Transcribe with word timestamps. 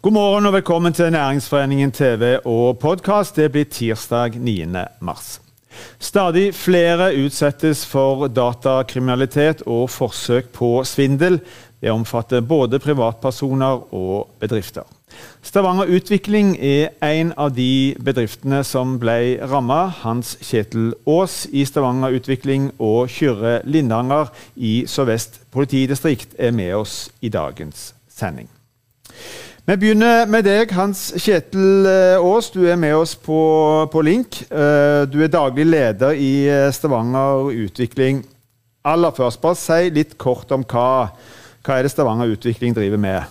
God 0.00 0.12
morgen 0.12 0.46
og 0.46 0.52
velkommen 0.52 0.92
til 0.94 1.10
Næringsforeningen 1.10 1.90
TV 1.90 2.36
og 2.46 2.76
podkast. 2.78 3.34
Det 3.36 3.48
blir 3.50 3.64
tirsdag 3.66 4.36
9. 4.38 4.66
mars. 5.02 5.40
Stadig 5.98 6.54
flere 6.54 7.08
utsettes 7.18 7.80
for 7.86 8.28
datakriminalitet 8.30 9.64
og 9.66 9.90
forsøk 9.90 10.52
på 10.54 10.84
svindel. 10.86 11.40
Det 11.82 11.90
omfatter 11.90 12.40
både 12.40 12.78
privatpersoner 12.78 13.92
og 13.94 14.28
bedrifter. 14.38 14.86
Stavanger 15.42 15.90
Utvikling 15.90 16.54
er 16.62 16.94
en 17.02 17.32
av 17.34 17.50
de 17.56 17.96
bedriftene 17.98 18.62
som 18.62 19.00
ble 19.02 19.40
ramma. 19.50 19.88
Hans 20.04 20.36
Kjetil 20.38 20.92
Aas 21.10 21.48
i 21.50 21.64
Stavanger 21.66 22.14
Utvikling 22.20 22.70
og 22.78 23.10
Kyrre 23.10 23.64
Lindanger 23.64 24.30
i 24.54 24.84
Sør-Vest 24.86 25.40
politidistrikt 25.50 26.38
er 26.38 26.54
med 26.54 26.76
oss 26.84 27.10
i 27.20 27.34
dagens 27.34 27.96
sending. 28.06 28.46
Vi 29.68 29.74
begynner 29.76 30.22
med 30.24 30.46
deg, 30.46 30.70
Hans 30.72 31.10
Kjetil 31.20 31.84
Aas. 32.16 32.46
Du 32.54 32.62
er 32.64 32.78
med 32.80 32.94
oss 32.96 33.10
på, 33.20 33.36
på 33.92 34.00
link. 34.00 34.38
Eh, 34.48 35.02
du 35.04 35.18
er 35.20 35.28
daglig 35.28 35.66
leder 35.68 36.16
i 36.16 36.46
eh, 36.48 36.70
Stavanger 36.72 37.50
Utvikling. 37.52 38.22
Aller 38.88 39.12
først, 39.12 39.42
bare 39.42 39.58
si 39.60 39.90
litt 39.92 40.14
kort 40.16 40.54
om 40.56 40.64
hva, 40.64 41.10
hva 41.60 41.76
er 41.76 41.84
det 41.84 41.92
Stavanger 41.92 42.32
Utvikling 42.32 42.72
driver 42.78 43.02
med? 43.02 43.28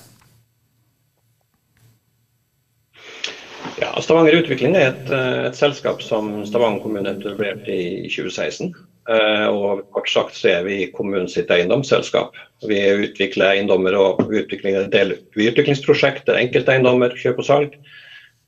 Ja, 3.81 3.95
Stavanger 4.05 4.37
Utvikling 4.37 4.77
er 4.77 4.91
et, 4.91 5.09
eh, 5.09 5.47
et, 5.49 5.57
selskap 5.57 6.05
som 6.05 6.45
Stavanger 6.45 6.85
kommune 6.85 7.17
etablerte 7.17 7.73
i 7.73 8.05
2016. 8.13 8.75
Eh, 9.07 9.47
og 9.47 9.85
kort 9.95 10.09
sagt 10.11 10.35
så 10.35 10.49
er 10.57 10.65
vi 10.67 10.81
kommunen 10.91 11.29
sitt 11.31 11.51
eiendomsselskap. 11.53 12.35
Vi 12.67 12.79
utvikler 13.05 13.53
eiendommer 13.53 13.95
og 13.95 14.25
utvikler 14.27 14.89
del, 14.91 15.15
utviklingsprosjekter, 15.37 16.35
enkelteiendommer, 16.41 17.15
kjøp 17.15 17.39
og 17.39 17.47
salg. 17.47 17.77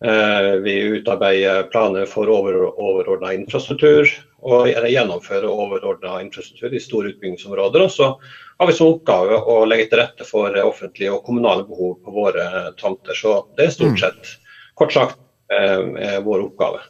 Eh, 0.03 0.49
vi 0.63 0.75
utarbeider 0.99 1.69
planer 1.71 2.09
for 2.11 2.31
over, 2.31 2.59
overordna 2.71 3.31
infrastruktur 3.35 4.07
og 4.39 4.69
gjennomfører 4.71 5.47
overordna 5.47 6.19
infrastruktur 6.23 6.75
i 6.75 6.83
store 6.83 7.13
utbyggingsområder. 7.13 7.87
Og 7.87 7.95
så 7.95 8.11
har 8.59 8.67
vi 8.67 8.75
som 8.75 8.93
oppgave 8.93 9.39
å 9.39 9.63
legge 9.67 9.89
til 9.91 10.03
rette 10.03 10.27
for 10.27 10.55
offentlige 10.63 11.15
og 11.15 11.23
kommunale 11.27 11.67
behov 11.67 11.97
på 12.03 12.15
våre 12.19 12.45
tomter. 12.80 13.15
Så 13.15 13.41
det 13.55 13.67
er 13.67 13.75
stort 13.75 13.95
mm. 13.95 13.99
sett 14.03 14.37
kort 14.80 14.95
sagt 14.95 15.19
eh, 15.55 16.19
vår 16.23 16.49
oppgave. 16.49 16.83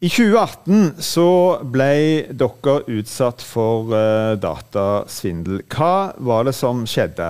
I 0.00 0.08
2018 0.08 1.02
så 1.04 1.30
ble 1.68 2.24
dere 2.32 2.76
utsatt 2.88 3.42
for 3.44 3.90
uh, 3.92 4.32
datasvindel. 4.40 5.60
Hva 5.68 6.14
var 6.16 6.48
det 6.48 6.54
som 6.56 6.86
skjedde? 6.88 7.26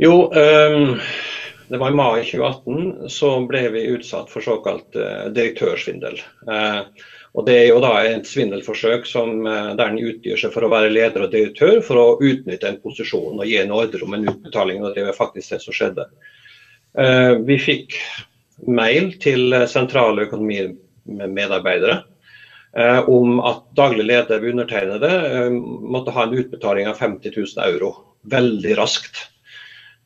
Jo, 0.00 0.32
um, 0.32 0.96
det 1.68 1.82
var 1.84 1.92
i 1.92 2.00
mai 2.00 2.24
2018 2.24 3.12
så 3.12 3.34
ble 3.44 3.66
vi 3.76 3.84
utsatt 3.98 4.32
for 4.32 4.48
såkalt 4.48 4.96
uh, 4.96 5.28
direktørsvindel. 5.36 6.16
Uh, 6.48 6.88
og 7.36 7.44
Det 7.44 7.60
er 7.60 7.68
jo 7.74 7.84
da 7.84 7.94
et 8.08 8.24
svindelforsøk 8.30 9.04
som, 9.10 9.42
der 9.44 9.88
en 9.90 10.00
utgir 10.00 10.40
seg 10.40 10.54
for 10.54 10.64
å 10.64 10.72
være 10.72 10.94
leder 10.94 11.26
og 11.26 11.32
direktør 11.34 11.82
for 11.84 12.00
å 12.00 12.10
utnytte 12.24 12.70
en 12.70 12.80
posisjon 12.80 13.36
og 13.36 13.44
gi 13.44 13.58
en 13.60 13.74
ordre 13.74 14.06
om 14.06 14.16
en 14.16 14.30
utbetaling. 14.30 14.80
og 14.80 14.94
Det 14.94 15.04
var 15.10 15.18
faktisk 15.18 15.58
det 15.58 15.64
som 15.64 15.74
skjedde. 15.76 16.06
Vi 17.42 17.56
fikk 17.58 17.98
mail 18.66 19.12
til 19.22 19.54
sentrale 19.70 20.26
økonomimedarbeidere 20.28 21.98
eh, 22.78 23.00
om 23.10 23.38
at 23.44 23.62
daglig 23.76 24.08
leder 24.08 24.40
ved 24.40 24.54
undertegnede 24.54 25.12
eh, 25.28 25.52
måtte 25.94 26.14
ha 26.16 26.26
en 26.26 26.34
utbetaling 26.38 26.90
av 26.90 26.98
50 27.02 27.36
000 27.36 27.64
euro 27.68 27.94
veldig 28.30 28.76
raskt. 28.80 29.28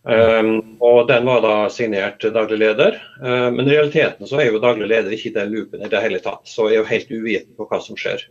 og 0.08 0.98
Den 1.08 1.26
var 1.26 1.42
da 1.44 1.54
signert 1.70 2.22
daglig 2.32 2.56
leder, 2.58 2.96
men 3.20 3.60
i 3.66 3.74
realiteten 3.74 4.26
så 4.26 4.38
er 4.40 4.48
jo 4.48 4.60
daglig 4.62 4.88
leder 4.88 5.12
ikke 5.12 5.28
i 5.28 5.34
den 5.34 5.52
loopen 5.52 5.84
i 5.84 5.90
det 5.92 6.00
hele 6.00 6.18
tatt. 6.24 6.48
Så 6.48 6.66
er 6.66 6.78
jo 6.78 6.86
helt 6.88 7.10
uvitende 7.12 7.58
på 7.58 7.66
hva 7.68 7.78
som 7.84 7.98
skjer. 7.98 8.24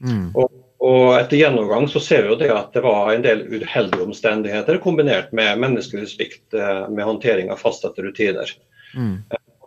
Mm. 0.00 0.30
Og 0.32 0.48
og 0.80 1.12
etter 1.18 1.36
gjennomgang 1.36 1.88
så 1.92 2.00
ser 2.00 2.24
vi 2.24 2.32
jo 2.32 2.38
det 2.40 2.48
at 2.54 2.72
det 2.72 2.80
var 2.80 3.10
en 3.12 3.24
del 3.24 3.42
uheldige 3.44 4.00
omstendigheter 4.00 4.78
kombinert 4.80 5.28
med 5.36 5.60
menneskelig 5.60 6.08
svikt 6.14 6.56
eh, 6.56 6.86
med 6.88 7.04
håndtering 7.04 7.52
av 7.52 7.60
fastsatte 7.60 8.00
rutiner. 8.06 8.48
Mm. 8.96 9.18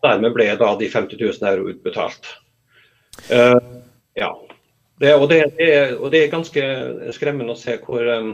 Dermed 0.04 0.36
ble 0.36 0.50
da 0.60 0.74
de 0.80 0.90
50 0.92 1.20
000 1.22 1.50
euro 1.52 1.70
utbetalt. 1.72 2.34
Uh, 3.30 3.60
ja. 4.20 4.32
Det, 5.00 5.14
og, 5.16 5.28
det, 5.32 5.40
det, 5.58 5.70
og, 5.98 6.10
det, 6.14 6.24
er 6.24 6.32
ganske 6.32 6.64
skremmende 7.16 7.56
å 7.56 7.60
se 7.60 7.78
hvor, 7.84 8.06
um, 8.06 8.34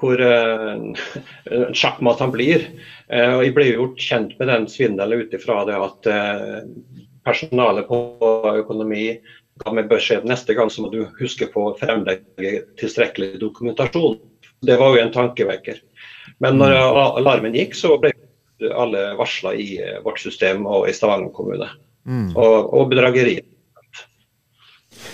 hvor 0.00 0.20
uh, 0.20 1.04
sjakkmatt 1.76 2.22
han 2.22 2.34
blir. 2.34 2.68
Uh, 3.10 3.38
og 3.38 3.46
Jeg 3.46 3.54
ble 3.56 3.68
gjort 3.70 4.04
kjent 4.04 4.34
med 4.38 4.52
den 4.52 4.68
svindelen 4.70 5.24
ut 5.24 5.36
ifra 5.36 5.62
det 5.68 5.78
at 5.80 6.10
personalet 7.22 7.86
på 7.88 7.98
økonomi 8.62 9.06
ga 9.62 9.72
meg 9.74 9.90
beskjed 9.90 10.24
neste 10.26 10.56
gang 10.56 10.70
så 10.72 10.84
må 10.84 10.90
du 10.92 11.04
huske 11.20 11.46
på 11.52 11.68
å 11.68 11.76
fremlegge 11.78 12.64
tilstrekkelig 12.80 13.36
dokumentasjon. 13.42 14.18
Det 14.62 14.78
var 14.78 14.94
jo 14.94 15.02
en 15.02 15.12
tankevekker. 15.14 15.80
Men 16.42 16.58
når 16.60 16.74
mm. 16.74 16.98
alarmen 17.20 17.56
gikk, 17.56 17.76
så 17.78 17.96
ble 18.00 18.11
alle 18.70 19.12
varsla 19.18 19.54
i 19.58 19.74
eh, 19.82 19.98
vårt 20.04 20.22
system 20.22 20.66
og 20.66 20.88
i 20.88 20.94
Stavanger 20.96 21.32
kommune. 21.34 21.70
Mm. 22.06 22.30
Og, 22.34 22.72
og 22.74 22.88
bedrageri. 22.90 23.40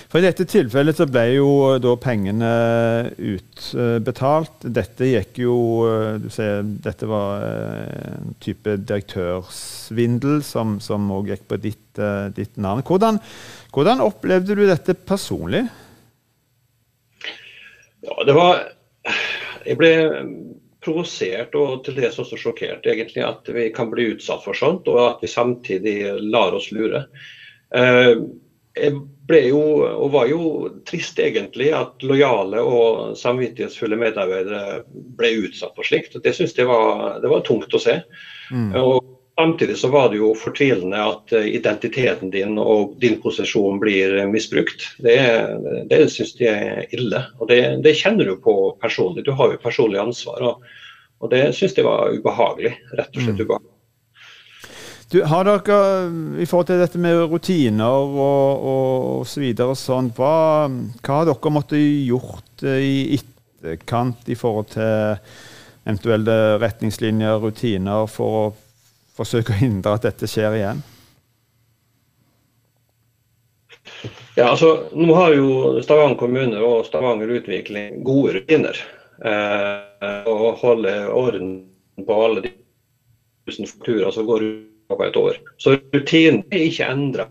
For 0.08 0.20
I 0.20 0.24
dette 0.24 0.46
tilfellet 0.48 0.96
så 0.96 1.06
ble 1.08 1.24
jo 1.34 1.50
da 1.80 1.92
pengene 2.00 2.50
utbetalt. 3.16 4.64
Dette 4.64 5.08
gikk 5.10 5.40
jo 5.44 5.56
Du 6.22 6.28
ser, 6.32 6.62
dette 6.84 7.08
var 7.08 7.44
en 7.44 8.32
type 8.42 8.78
direktørsvindel 8.88 10.40
som 10.44 11.10
òg 11.14 11.32
gikk 11.34 11.44
på 11.50 11.60
ditt, 11.60 12.00
eh, 12.00 12.28
ditt 12.36 12.56
navn. 12.56 12.84
Hvordan, 12.88 13.20
hvordan 13.74 14.04
opplevde 14.04 14.56
du 14.56 14.64
dette 14.68 14.96
personlig? 14.96 15.66
Ja, 18.04 18.14
det 18.24 18.34
var 18.36 18.64
Jeg 19.66 19.76
ble 19.76 19.92
provosert 20.84 21.56
og 21.58 21.82
til 21.86 21.96
dels 21.98 22.18
også 22.22 22.38
sjokkert 22.38 22.86
egentlig 22.86 23.24
at 23.26 23.48
vi 23.54 23.68
kan 23.74 23.90
bli 23.90 24.12
utsatt 24.14 24.44
for 24.44 24.56
sånt, 24.56 24.88
og 24.90 25.00
at 25.04 25.24
vi 25.24 25.30
samtidig 25.30 25.96
lar 26.30 26.54
oss 26.56 26.70
lure. 26.74 27.06
Eh, 27.74 28.14
jeg 28.78 28.94
ble 29.28 29.40
jo, 29.48 29.60
og 29.88 30.12
var 30.14 30.28
jo 30.30 30.42
trist 30.88 31.18
egentlig, 31.20 31.72
at 31.74 32.04
lojale 32.06 32.62
og 32.62 33.16
samvittighetsfulle 33.18 33.98
medarbeidere 33.98 34.82
ble 35.18 35.32
utsatt 35.48 35.74
for 35.76 35.86
slikt. 35.86 36.16
Det 36.22 36.34
syns 36.36 36.54
jeg 36.56 36.68
var, 36.70 37.18
det 37.22 37.32
var 37.32 37.44
tungt 37.46 37.74
å 37.74 37.82
se. 37.82 37.98
Mm. 38.54 38.70
Og 38.78 39.17
Samtidig 39.38 39.76
så 39.78 39.88
var 39.88 40.08
det 40.10 40.18
jo 40.18 40.32
fortvilende 40.34 40.98
at 40.98 41.32
eh, 41.36 41.44
identiteten 41.54 42.32
din 42.34 42.56
og 42.58 42.96
din 42.98 43.20
posisjon 43.22 43.78
blir 43.78 44.16
misbrukt. 44.26 44.82
Det, 44.98 45.14
det 45.86 46.00
syns 46.10 46.34
jeg 46.40 46.50
er 46.58 46.96
ille. 46.96 47.20
Og 47.38 47.46
det, 47.46 47.60
det, 47.84 47.94
kjenner 48.00 48.26
du 48.26 48.34
på 48.42 48.56
personlig. 48.82 49.22
Du 49.28 49.30
har 49.38 49.54
jo 49.54 49.62
personlig 49.62 50.02
ansvar. 50.02 50.42
Og, 50.42 50.66
og 51.22 51.30
det 51.30 51.44
syns 51.54 51.78
jeg 51.78 51.86
var 51.86 52.10
ubehagelig. 52.10 52.74
Rett 52.98 53.14
og 53.14 53.22
slett 53.22 53.38
mm. 53.38 53.44
ubehagelig. 53.46 53.74
Du, 55.14 55.22
har 55.24 55.46
dere, 55.46 55.80
I 56.42 56.50
forhold 56.50 56.66
til 56.74 56.82
dette 56.82 57.06
med 57.06 57.22
rutiner 57.30 58.10
og, 58.18 58.68
og, 58.74 59.26
så 59.30 59.40
videre 59.46 59.72
og 59.72 59.78
sånn, 59.78 60.10
hva, 60.18 60.66
hva 60.66 61.22
har 61.22 61.30
dere 61.30 61.54
måttet 61.54 61.86
gjort 62.10 62.66
eh, 62.66 62.82
i 62.82 63.22
etterkant 63.22 64.26
i 64.26 64.36
forhold 64.36 64.74
til 64.74 65.20
eventuelle 65.86 66.58
retningslinjer, 66.58 67.38
rutiner, 67.40 68.10
for 68.10 68.42
å 68.42 68.48
forsøke 69.18 69.54
å 69.54 69.60
hindre 69.60 69.96
at 69.98 70.06
dette 70.06 70.28
skjer 70.30 70.56
igjen? 70.60 70.84
Ja, 74.38 74.52
altså, 74.52 74.88
Nå 74.94 75.14
har 75.16 75.34
jo 75.34 75.80
Stavanger 75.82 76.18
kommune 76.20 76.62
og 76.62 76.86
Stavanger 76.86 77.30
Utvikling 77.40 78.04
gode 78.06 78.36
rutiner. 78.38 78.78
Eh, 79.18 80.28
og 80.30 80.60
holder 80.60 81.08
orden 81.10 81.56
på 82.06 82.18
alle 82.22 82.44
de 82.44 82.52
tusen 83.48 83.66
fakturer 83.66 84.14
som 84.14 84.28
går 84.28 84.44
ut 84.46 84.94
på 84.94 85.04
et 85.04 85.18
år. 85.18 85.40
Så 85.58 85.74
rutinen 85.74 86.44
er 86.52 86.68
ikke 86.68 86.86
endra 86.86 87.26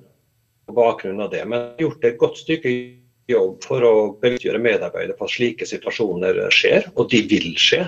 på 0.67 0.75
bakgrunn 0.75 1.23
av 1.23 1.31
det. 1.31 1.45
Men 1.47 1.69
vi 1.77 1.85
har 1.85 1.85
gjort 1.87 2.09
et 2.09 2.19
godt 2.19 2.41
stykke 2.41 2.73
jobb 3.31 3.63
for 3.63 3.83
å 3.83 3.93
bevisstgjøre 4.21 4.61
medarbeidere 4.63 5.15
på 5.17 5.27
at 5.27 5.33
slike 5.33 5.67
situasjoner 5.67 6.39
skjer, 6.53 6.91
og 6.95 7.09
de 7.11 7.23
vil 7.31 7.53
skje. 7.59 7.85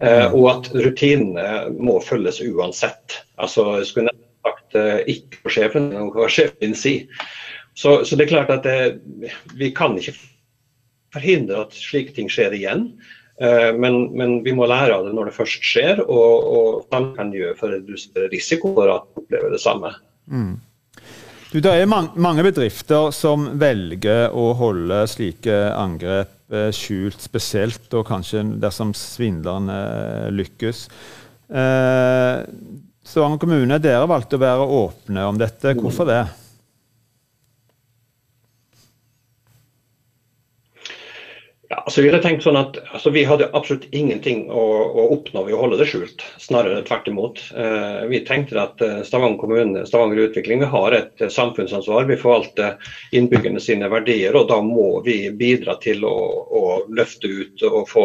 Uh, 0.00 0.32
og 0.32 0.46
at 0.48 0.70
rutinene 0.72 1.74
må 1.76 1.98
følges 2.00 2.40
uansett. 2.40 3.20
Altså, 3.36 3.66
jeg 3.80 3.90
skulle 3.90 4.08
nesten 4.08 4.48
sagt 4.48 4.76
uh, 4.80 4.98
ikke 5.04 5.42
for 5.42 5.52
sjefen, 5.52 5.90
men 5.92 6.08
hva 6.14 6.28
sjefen 6.32 6.72
sier. 6.78 7.26
Så, 7.76 8.00
så, 8.08 8.16
det 8.16 8.26
er 8.26 8.32
klart 8.32 8.52
at 8.54 8.64
det, 8.64 9.30
vi 9.60 9.70
kan 9.76 9.98
ikke 10.00 10.16
forhindre 11.12 11.66
at 11.66 11.76
slike 11.76 12.14
ting 12.16 12.30
skjer 12.32 12.56
igjen. 12.56 12.92
Men, 13.40 13.94
men, 14.12 14.34
vi 14.44 14.52
må 14.52 14.66
lære 14.68 14.92
av 14.92 15.06
det 15.06 15.14
når 15.16 15.30
det 15.30 15.32
først 15.32 15.62
skjer, 15.64 16.02
og, 16.02 16.42
og 16.44 16.90
man 16.92 17.06
kan 17.16 17.30
gjøre 17.32 17.54
for 17.56 17.70
å 17.70 17.78
redusere 17.78 18.26
risiko 18.28 18.74
for 18.76 18.92
at 18.92 19.06
man 19.06 19.22
opplever 19.22 19.54
det 19.54 19.60
samme. 19.62 19.94
Mm. 20.28 20.58
Du, 21.54 21.56
det 21.64 21.72
er 21.72 21.88
mange 21.88 22.44
bedrifter 22.44 23.08
som 23.16 23.48
velger 23.62 24.36
å 24.36 24.50
holde 24.60 25.00
slike 25.08 25.56
angrep 25.72 26.36
skjult, 26.74 27.20
spesielt 27.22 27.94
og 27.94 28.06
kanskje 28.08 28.42
dersom 28.62 28.94
svindlerne 28.96 29.80
lykkes. 30.34 30.86
Eh, 31.50 32.44
Stavanger 33.10 33.40
kommune, 33.42 33.78
dere 33.82 34.06
valgte 34.06 34.36
å 34.36 34.42
være 34.42 34.66
åpne 34.76 35.24
om 35.30 35.38
dette. 35.40 35.74
Hvorfor 35.78 36.06
det? 36.10 36.22
Ja, 41.70 41.76
altså 41.86 42.02
vi 42.02 42.08
hadde 42.10 42.18
tenkt 42.24 42.42
sånn 42.42 42.56
at 42.58 42.80
altså 42.90 43.12
vi 43.14 43.22
hadde 43.22 43.46
absolutt 43.54 43.84
ingenting 43.94 44.40
å, 44.50 44.62
å, 44.90 45.02
oppnå 45.14 45.44
ved 45.46 45.54
å 45.54 45.60
holde 45.60 45.76
det 45.78 45.86
skjult. 45.86 46.24
Snarere 46.42 46.80
tvert 46.82 47.06
imot. 47.06 47.42
Eh, 47.54 48.00
vi 48.10 48.18
tenkte 48.26 48.58
at 48.58 48.80
eh, 48.82 48.96
Stavanger 49.06 49.38
kommune, 49.38 49.84
Stavanger 49.86 50.24
Utvikling, 50.24 50.64
vi 50.64 50.70
har 50.72 50.96
et 50.96 51.22
eh, 51.22 51.30
samfunnsansvar. 51.30 52.08
Vi 52.08 52.16
forvalter 52.18 52.90
innbyggerne 53.14 53.62
sine 53.62 53.86
verdier, 53.92 54.34
og 54.34 54.48
da 54.50 54.58
må 54.66 54.88
vi 55.06 55.20
bidra 55.30 55.76
til 55.84 56.02
å, 56.08 56.16
å 56.42 56.62
løfte 56.90 57.30
ut 57.30 57.62
og 57.68 57.84
få, 57.86 58.04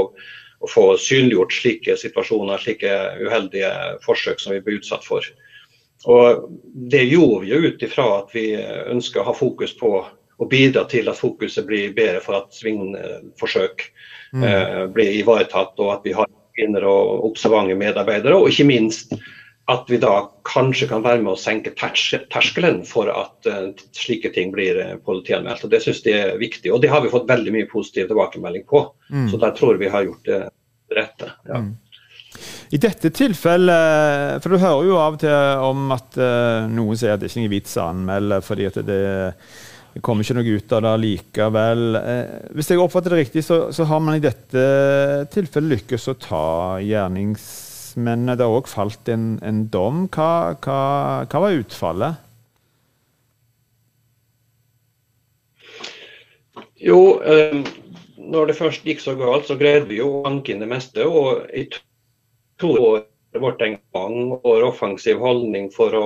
å 0.62 0.70
få, 0.70 0.84
synliggjort 1.02 1.56
slike 1.58 1.96
situasjoner, 2.04 2.62
slike 2.62 2.94
uheldige 3.24 3.72
forsøk 4.06 4.46
som 4.46 4.54
vi 4.54 4.62
blir 4.62 4.78
utsatt 4.78 5.10
for. 5.10 5.26
Og 6.06 6.46
Det 6.94 7.02
gjorde 7.08 7.42
vi 7.48 7.50
jo 7.56 7.66
ut 7.66 7.90
ifra 7.90 8.06
at 8.20 8.30
vi 8.38 8.46
ønsker 8.62 9.24
å 9.24 9.32
ha 9.32 9.36
fokus 9.42 9.74
på 9.82 9.96
og 10.42 10.50
bidra 10.52 10.84
til 10.92 11.08
at 11.12 11.20
fokuset 11.20 11.68
blir 11.68 11.94
bedre 11.96 12.20
for 12.24 12.42
at 12.42 12.56
svingforsøk 12.56 13.86
mm. 14.34 14.44
eh, 14.44 14.82
blir 14.92 15.20
ivaretatt, 15.22 15.78
og 15.80 15.94
at 15.94 16.08
vi 16.08 16.16
har 16.18 16.30
kvinner 16.56 16.86
og 16.88 17.26
observante 17.30 17.76
medarbeidere. 17.78 18.38
Og 18.38 18.52
ikke 18.52 18.68
minst 18.68 19.16
at 19.72 19.88
vi 19.90 19.98
da 19.98 20.28
kanskje 20.46 20.88
kan 20.92 21.02
være 21.06 21.24
med 21.24 21.34
å 21.34 21.40
senke 21.40 21.74
terskelen 21.74 22.84
for 22.86 23.10
at 23.10 23.48
uh, 23.50 23.72
slike 23.98 24.30
ting 24.36 24.52
blir 24.54 24.78
uh, 24.78 24.92
politianmeldt. 25.02 25.64
og 25.66 25.72
Det 25.74 25.80
synes 25.82 26.04
jeg 26.06 26.20
er 26.22 26.38
viktig. 26.38 26.70
Og 26.74 26.84
det 26.84 26.92
har 26.94 27.02
vi 27.02 27.10
fått 27.10 27.26
veldig 27.30 27.56
mye 27.56 27.70
positiv 27.72 28.12
tilbakemelding 28.12 28.68
på. 28.70 28.84
Mm. 29.10 29.26
Så 29.32 29.42
der 29.42 29.56
tror 29.58 29.82
vi 29.82 29.90
har 29.90 30.06
gjort 30.06 30.30
det 30.30 30.44
rette. 30.94 31.32
Ja. 31.50 31.64
Mm. 31.66 31.74
I 32.76 32.78
dette 32.84 33.10
tilfellet, 33.16 34.44
for 34.44 34.54
du 34.54 34.60
hører 34.60 34.86
jo 34.86 34.98
av 35.00 35.16
og 35.16 35.22
til 35.24 35.66
om 35.66 35.94
at 35.96 36.18
uh, 36.20 36.68
noen 36.70 37.00
sier 37.00 37.16
at 37.16 37.24
det 37.24 37.32
ikke 37.32 37.40
er 37.40 37.48
noen 37.48 37.56
vits 37.56 37.78
å 37.80 37.88
anmelde 37.90 38.42
fordi 38.46 38.68
at 38.70 38.80
det 38.86 39.00
er 39.08 39.56
det 39.96 40.02
kommer 40.04 40.26
ikke 40.26 40.36
noe 40.36 40.56
ut 40.60 40.74
av 40.76 40.82
det 40.84 40.94
likevel. 41.06 41.84
Eh, 41.96 42.32
hvis 42.58 42.68
jeg 42.68 42.82
oppfatter 42.84 43.14
det 43.14 43.20
riktig, 43.22 43.46
så, 43.48 43.60
så, 43.72 43.86
har 43.88 44.02
man 44.04 44.18
i 44.18 44.24
dette 44.24 44.64
tilfellet 45.32 45.72
lykkes 45.72 46.10
å 46.12 46.16
ta 46.20 46.48
gjerningsmennene. 46.84 48.36
Det 48.36 48.44
har 48.44 48.56
òg 48.58 48.68
falt 48.68 49.08
en, 49.14 49.38
en 49.40 49.62
dom. 49.72 50.02
Hva, 50.12 50.58
hva, 50.66 50.80
hva, 51.32 51.42
var 51.46 51.56
utfallet? 51.62 52.20
Jo, 56.84 57.00
eh, 57.24 57.56
når 58.20 58.52
det 58.52 58.58
først 58.60 58.84
gikk 58.84 59.00
så 59.00 59.16
galt, 59.16 59.48
så 59.48 59.56
greide 59.56 59.88
vi 59.94 60.02
jo 60.02 60.10
å 60.18 60.26
anke 60.28 60.52
inn 60.52 60.66
det 60.66 60.70
meste. 60.76 61.08
Og 61.08 61.48
i 61.56 61.70
to 62.60 62.74
år 62.76 63.08
vårt 63.40 63.64
engasjement 63.64 64.44
og 64.44 64.68
offensiv 64.74 65.24
holdning 65.24 65.72
for 65.72 65.96
å 65.96 66.06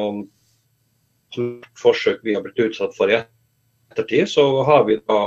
forsøk 1.81 2.21
vi 2.21 2.37
har 2.37 2.45
blitt 2.45 2.67
utsatt 2.69 2.93
for 2.93 3.09
i 3.09 3.17
ettertid 3.17 3.38
ettertid 3.91 4.29
så 4.29 4.47
har 4.67 4.85
vi 4.87 4.99
da, 5.01 5.19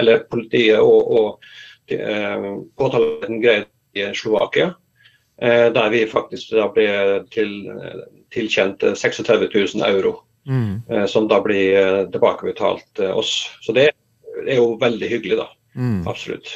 eller 0.00 0.24
politiet 0.30 0.80
og, 0.80 1.12
og 1.12 1.94
eh, 1.94 2.48
påtalen 2.78 3.40
greid 3.42 3.68
i 3.96 4.08
Slovakia, 4.16 4.72
eh, 5.42 5.68
der 5.74 5.88
vi 5.92 6.04
faktisk 6.08 6.54
da 6.56 6.68
ble 6.72 6.90
til, 7.32 7.56
tilkjent 8.32 8.84
36 8.96 9.48
000 9.54 9.88
euro. 9.88 10.20
Mm. 10.46 10.82
Eh, 10.90 11.06
som 11.06 11.28
da 11.30 11.38
blir 11.42 11.76
eh, 11.78 12.04
tilbakebetalt 12.10 12.98
eh, 12.98 13.10
oss. 13.18 13.46
Så 13.62 13.74
det 13.76 13.90
er 14.46 14.56
jo 14.58 14.74
veldig 14.80 15.10
hyggelig, 15.10 15.38
da. 15.38 15.48
Mm. 15.74 16.02
Absolutt. 16.08 16.50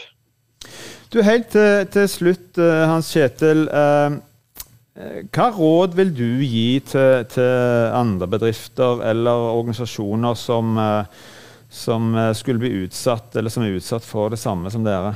Du, 1.12 1.20
Helt 1.22 1.52
til, 1.54 1.86
til 1.94 2.08
slutt, 2.10 2.58
eh, 2.58 2.86
Hans 2.90 3.12
Kjetil. 3.14 3.68
hva 4.96 5.46
råd 5.52 5.92
vil 5.92 6.10
du 6.16 6.40
gi 6.40 6.80
til, 6.80 7.26
til 7.28 7.90
andre 7.92 8.26
bedrifter 8.32 9.02
eller 9.04 9.50
organisasjoner 9.52 10.34
som 10.40 10.78
som 11.76 12.14
eh, 12.14 12.32
skulle 12.32 12.58
bli 12.58 12.70
utsatt, 12.84 13.36
eller 13.36 13.52
som 13.52 13.62
er 13.62 13.76
utsatt 13.76 14.04
for 14.04 14.32
det 14.32 14.40
samme 14.40 14.70
som 14.72 14.84
dere? 14.86 15.14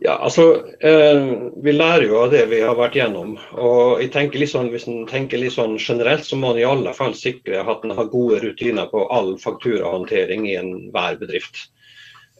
Ja, 0.00 0.14
altså, 0.16 0.64
eh, 0.80 1.50
Vi 1.62 1.72
lærer 1.72 2.06
jo 2.06 2.22
av 2.22 2.30
det 2.32 2.46
vi 2.48 2.60
har 2.64 2.76
vært 2.78 2.96
gjennom. 2.96 3.36
og 3.52 4.00
jeg 4.00 4.12
tenker 4.12 4.40
litt 4.40 4.52
sånn, 4.54 4.70
Hvis 4.72 4.88
en 4.88 5.06
tenker 5.06 5.38
litt 5.38 5.52
sånn 5.52 5.76
generelt, 5.78 6.24
så 6.24 6.36
må 6.36 6.50
en 6.50 6.58
i 6.58 6.64
alle 6.64 6.94
fall 6.94 7.12
sikre 7.14 7.60
at 7.60 7.84
en 7.84 7.90
har 7.90 8.08
gode 8.08 8.40
rutiner 8.40 8.88
på 8.88 9.06
all 9.12 9.36
fakturahåndtering 9.36 10.48
i 10.48 10.56
enhver 10.56 11.20
bedrift. 11.20 11.68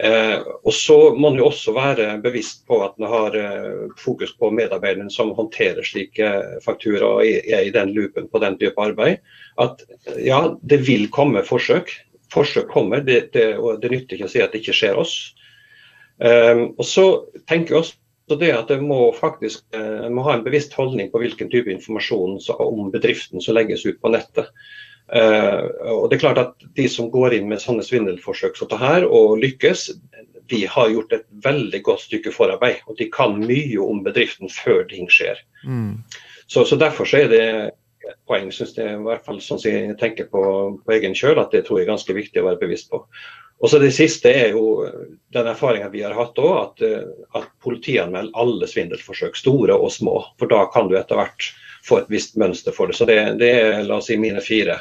Eh, 0.01 0.39
og 0.65 0.73
så 0.73 0.97
må 1.13 1.29
man 1.29 1.39
jo 1.41 1.51
også 1.51 1.75
være 1.77 2.07
bevisst 2.25 2.63
på 2.69 2.79
at 2.87 2.95
man 3.03 3.11
har 3.13 3.35
eh, 3.37 3.81
fokus 4.01 4.33
på 4.39 4.49
medarbeideren 4.57 5.11
som 5.13 5.35
håndterer 5.37 5.85
slike 5.85 6.31
fakturaer 6.65 7.05
og 7.05 7.27
er 7.27 7.67
i 7.67 7.75
den 7.75 7.93
loopen 7.93 8.31
på 8.33 8.41
den 8.41 8.57
type 8.61 8.81
arbeid. 8.81 9.21
At 9.61 9.85
ja, 10.17 10.41
det 10.63 10.81
vil 10.89 11.11
komme 11.13 11.45
forsøk. 11.45 11.93
Forsøk 12.33 12.71
kommer, 12.73 13.05
det, 13.05 13.35
det, 13.37 13.59
og 13.59 13.83
det 13.83 13.93
nytter 13.93 14.17
ikke 14.17 14.31
å 14.31 14.33
si 14.33 14.41
at 14.41 14.55
det 14.55 14.63
ikke 14.63 14.79
skjer 14.79 15.03
oss. 15.03 15.17
Eh, 16.25 16.65
og 16.71 16.87
så 16.87 17.07
tenker 17.45 17.75
jeg 17.77 17.83
også 17.83 18.39
det 18.41 18.53
at 18.55 18.71
en 18.73 18.87
må 18.87 19.11
faktisk 19.17 19.67
eh, 19.77 20.07
må 20.09 20.25
ha 20.25 20.37
en 20.37 20.47
bevisst 20.47 20.73
holdning 20.79 21.11
på 21.13 21.21
hvilken 21.21 21.51
type 21.53 21.73
informasjon 21.73 22.39
om 22.63 22.89
bedriften 22.95 23.43
som 23.43 23.59
legges 23.59 23.85
ut 23.85 24.01
på 24.01 24.13
nettet. 24.15 24.49
Uh, 25.11 25.67
og 25.91 26.05
det 26.11 26.17
er 26.17 26.23
klart 26.23 26.39
at 26.39 26.69
De 26.79 26.85
som 26.87 27.09
går 27.11 27.35
inn 27.35 27.49
med 27.51 27.59
sånne 27.59 27.83
svindelforsøk 27.83 28.55
som 28.55 28.69
dette 28.71 28.79
her, 28.79 29.07
og 29.07 29.41
lykkes, 29.43 29.89
de 30.51 30.65
har 30.67 30.91
gjort 30.91 31.13
et 31.15 31.27
veldig 31.45 31.83
godt 31.87 32.05
stykke 32.07 32.33
forarbeid. 32.35 32.83
Og 32.91 32.99
de 32.99 33.09
kan 33.13 33.37
mye 33.39 33.83
om 33.83 34.03
bedriften 34.07 34.51
før 34.51 34.83
ting 34.91 35.11
skjer. 35.11 35.39
Mm. 35.65 36.01
Så, 36.47 36.65
så, 36.65 36.79
Derfor 36.79 37.07
så 37.07 37.23
er 37.23 37.31
det 37.31 37.45
et 38.11 38.17
poeng, 38.27 38.51
synes 38.55 38.75
jeg, 38.79 38.97
i 38.97 39.05
hvert 39.07 39.27
fall 39.27 39.39
sånn 39.45 39.61
som 39.63 39.71
jeg 39.71 39.95
tenker 40.01 40.27
på, 40.33 40.43
på 40.83 40.97
egen 40.97 41.15
kjøl, 41.15 41.39
at 41.39 41.55
det 41.55 41.63
tror 41.67 41.79
jeg 41.79 41.87
er 41.87 41.93
ganske 41.93 42.17
viktig 42.17 42.43
å 42.43 42.49
være 42.49 42.63
bevisst 42.65 42.91
på. 42.91 43.05
Og 43.61 43.71
så 43.71 43.79
Det 43.79 43.93
siste 43.93 44.33
er 44.33 44.55
jo 44.57 44.89
den 45.35 45.49
erfaringa 45.51 45.91
vi 45.93 46.03
har 46.03 46.17
hatt 46.17 46.39
òg, 46.41 46.55
at, 46.63 46.85
at 47.37 47.51
politianmelder 47.63 48.39
alle 48.41 48.67
svindelforsøk, 48.67 49.37
store 49.37 49.77
og 49.77 49.93
små. 49.93 50.17
For 50.41 50.51
da 50.51 50.65
kan 50.73 50.89
du 50.89 50.97
etter 50.99 51.21
hvert 51.21 51.51
få 51.85 52.01
et 52.01 52.11
visst 52.13 52.39
mønster 52.41 52.75
for 52.75 52.89
det. 52.89 52.97
Så 52.97 53.07
det, 53.09 53.19
det 53.41 53.51
er 53.61 53.85
la 53.85 54.01
oss 54.01 54.09
si, 54.09 54.17
mine 54.21 54.41
fire 54.45 54.81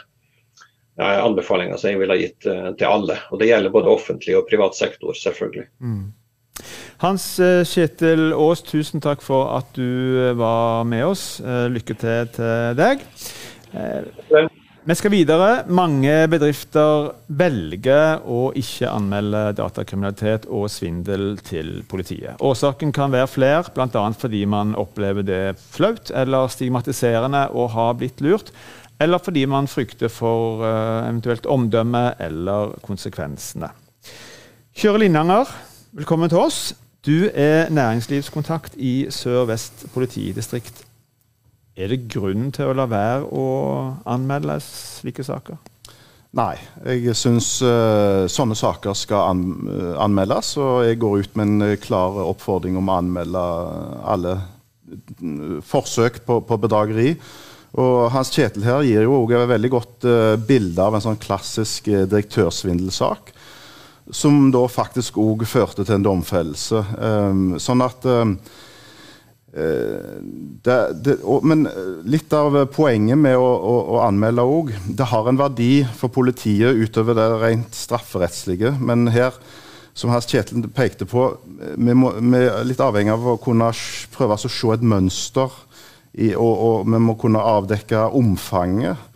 anbefalinger 0.99 1.79
som 1.79 1.93
jeg 1.93 2.01
ville 2.01 2.17
gitt 2.19 2.47
uh, 2.49 2.71
til 2.77 2.87
alle. 2.89 3.19
Og 3.31 3.41
Det 3.41 3.49
gjelder 3.49 3.73
både 3.73 3.91
offentlig 3.91 4.37
og 4.39 4.47
privat 4.49 4.77
sektor, 4.77 5.15
selvfølgelig. 5.15 5.67
Mm. 5.79 6.07
Hans 6.99 7.25
eh, 7.39 7.61
Kjetil 7.63 8.33
Aas, 8.35 8.59
tusen 8.67 8.99
takk 8.99 9.21
for 9.23 9.53
at 9.55 9.69
du 9.77 10.19
eh, 10.19 10.33
var 10.35 10.83
med 10.83 11.05
oss. 11.07 11.39
Lykke 11.71 11.95
til 11.95 12.33
til 12.35 12.75
deg. 12.75 13.05
Vi 14.89 14.95
skal 14.95 15.11
videre. 15.11 15.49
Mange 15.69 16.13
bedrifter 16.31 17.11
velger 17.27 18.23
å 18.25 18.49
ikke 18.57 18.89
anmelde 18.89 19.41
datakriminalitet 19.59 20.47
og 20.47 20.65
svindel 20.73 21.35
til 21.45 21.83
politiet. 21.91 22.39
Årsaken 22.41 22.91
kan 22.95 23.13
være 23.13 23.29
flere, 23.29 23.63
bl.a. 23.75 24.05
fordi 24.17 24.45
man 24.49 24.71
opplever 24.79 25.27
det 25.27 25.43
flaut 25.59 26.09
eller 26.09 26.49
stigmatiserende 26.51 27.45
å 27.51 27.67
ha 27.75 27.91
blitt 27.99 28.23
lurt 28.25 28.49
eller 28.99 29.17
fordi 29.23 29.45
man 29.45 29.67
frykter 29.67 30.11
for 30.11 30.63
uh, 30.63 31.07
eventuelt 31.07 31.45
omdømme 31.45 32.13
eller 32.19 32.75
konsekvensene. 32.83 33.71
Kjøre 34.75 35.05
Lindanger, 35.05 35.49
velkommen 35.91 36.29
til 36.29 36.37
oss. 36.37 36.75
Du 37.05 37.29
er 37.33 37.69
næringslivskontakt 37.69 38.75
i 38.75 39.07
Sør-Vest 39.09 39.87
politidistrikt. 39.93 40.83
Er 41.77 41.87
det 41.87 42.09
grunn 42.11 42.51
til 42.51 42.67
å 42.67 42.75
la 42.75 42.85
være 42.91 43.23
å 43.31 43.45
anmelde 44.09 44.59
slike 44.63 45.23
saker? 45.23 45.55
Nei, 46.35 46.59
jeg 46.85 47.15
syns 47.17 47.55
uh, 47.65 48.27
sånne 48.29 48.53
saker 48.59 48.93
skal 48.93 49.39
uh, 49.39 49.95
anmeldes. 50.03 50.57
Og 50.59 50.83
jeg 50.85 50.99
går 50.99 51.23
ut 51.23 51.39
med 51.39 51.47
en 51.47 51.77
klar 51.81 52.19
oppfordring 52.27 52.77
om 52.77 52.91
å 52.91 52.99
anmelde 52.99 53.45
alle 54.03 54.35
forsøk 55.65 56.23
på, 56.27 56.41
på 56.45 56.57
bedrageri. 56.61 57.13
Og 57.77 58.07
Hans 58.13 58.31
Kjetil 58.33 58.65
her 58.65 58.85
gir 58.85 59.05
jo 59.05 59.19
også 59.19 59.43
et 59.43 59.51
veldig 59.51 59.69
godt 59.73 60.07
uh, 60.09 60.37
bilde 60.41 60.81
av 60.81 60.97
en 60.97 61.03
sånn 61.03 61.19
klassisk 61.21 61.91
uh, 61.91 62.05
direktørsvindelsak. 62.09 63.33
Som 64.09 64.47
da 64.53 64.63
faktisk 64.71 65.19
òg 65.21 65.45
førte 65.45 65.85
til 65.85 65.99
en 65.99 66.07
domfellelse. 66.07 66.81
Um, 66.97 67.45
sånn 67.61 67.85
at 67.85 68.07
um, 68.09 68.39
det, 69.49 70.75
det, 71.01 71.15
og, 71.25 71.45
men 71.45 71.63
litt 72.05 72.33
av 72.37 72.53
poenget 72.69 73.17
med 73.17 73.33
å, 73.33 73.47
å, 73.47 73.71
å 73.95 74.01
anmelde 74.05 74.43
òg 74.45 74.67
Det 74.93 75.07
har 75.09 75.25
en 75.25 75.39
verdi 75.39 75.79
for 75.97 76.13
politiet 76.13 76.77
utover 76.77 77.17
det 77.17 77.25
rent 77.41 77.73
strafferettslige. 77.73 78.75
Men 78.77 79.09
her, 79.13 79.33
som 79.97 80.13
Hans 80.13 80.29
Kjetil 80.29 80.69
pekte 80.69 81.09
på, 81.09 81.31
vi, 81.49 81.97
må, 81.97 82.13
vi 82.21 82.43
er 82.45 82.61
litt 82.69 82.81
avhengig 82.81 83.15
av 83.15 83.25
å 83.33 83.39
kunne 83.41 83.71
prøve 84.13 84.37
å 84.37 84.53
se 84.53 84.73
et 84.75 84.85
mønster 84.85 85.57
i, 86.19 86.33
og, 86.35 86.51
og, 86.51 86.89
vi 86.89 86.99
må 86.99 87.15
kunne 87.19 87.39
avdekke 87.39 88.09
omfanget 88.19 89.07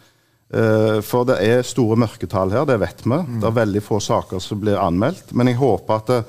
Eh, 0.54 1.02
for 1.02 1.26
det 1.26 1.40
er 1.42 1.64
store 1.66 1.98
mørketall 1.98 2.52
her, 2.54 2.66
det 2.70 2.78
vet 2.84 3.02
vi. 3.06 3.16
Mm. 3.16 3.40
Det 3.42 3.48
er 3.50 3.56
veldig 3.58 3.82
få 3.84 4.00
saker 4.04 4.42
som 4.44 4.60
blir 4.62 4.78
anmeldt. 4.78 5.34
Men 5.34 5.50
jeg 5.50 5.58
håper 5.62 5.96
at 5.96 6.12
det, 6.12 6.20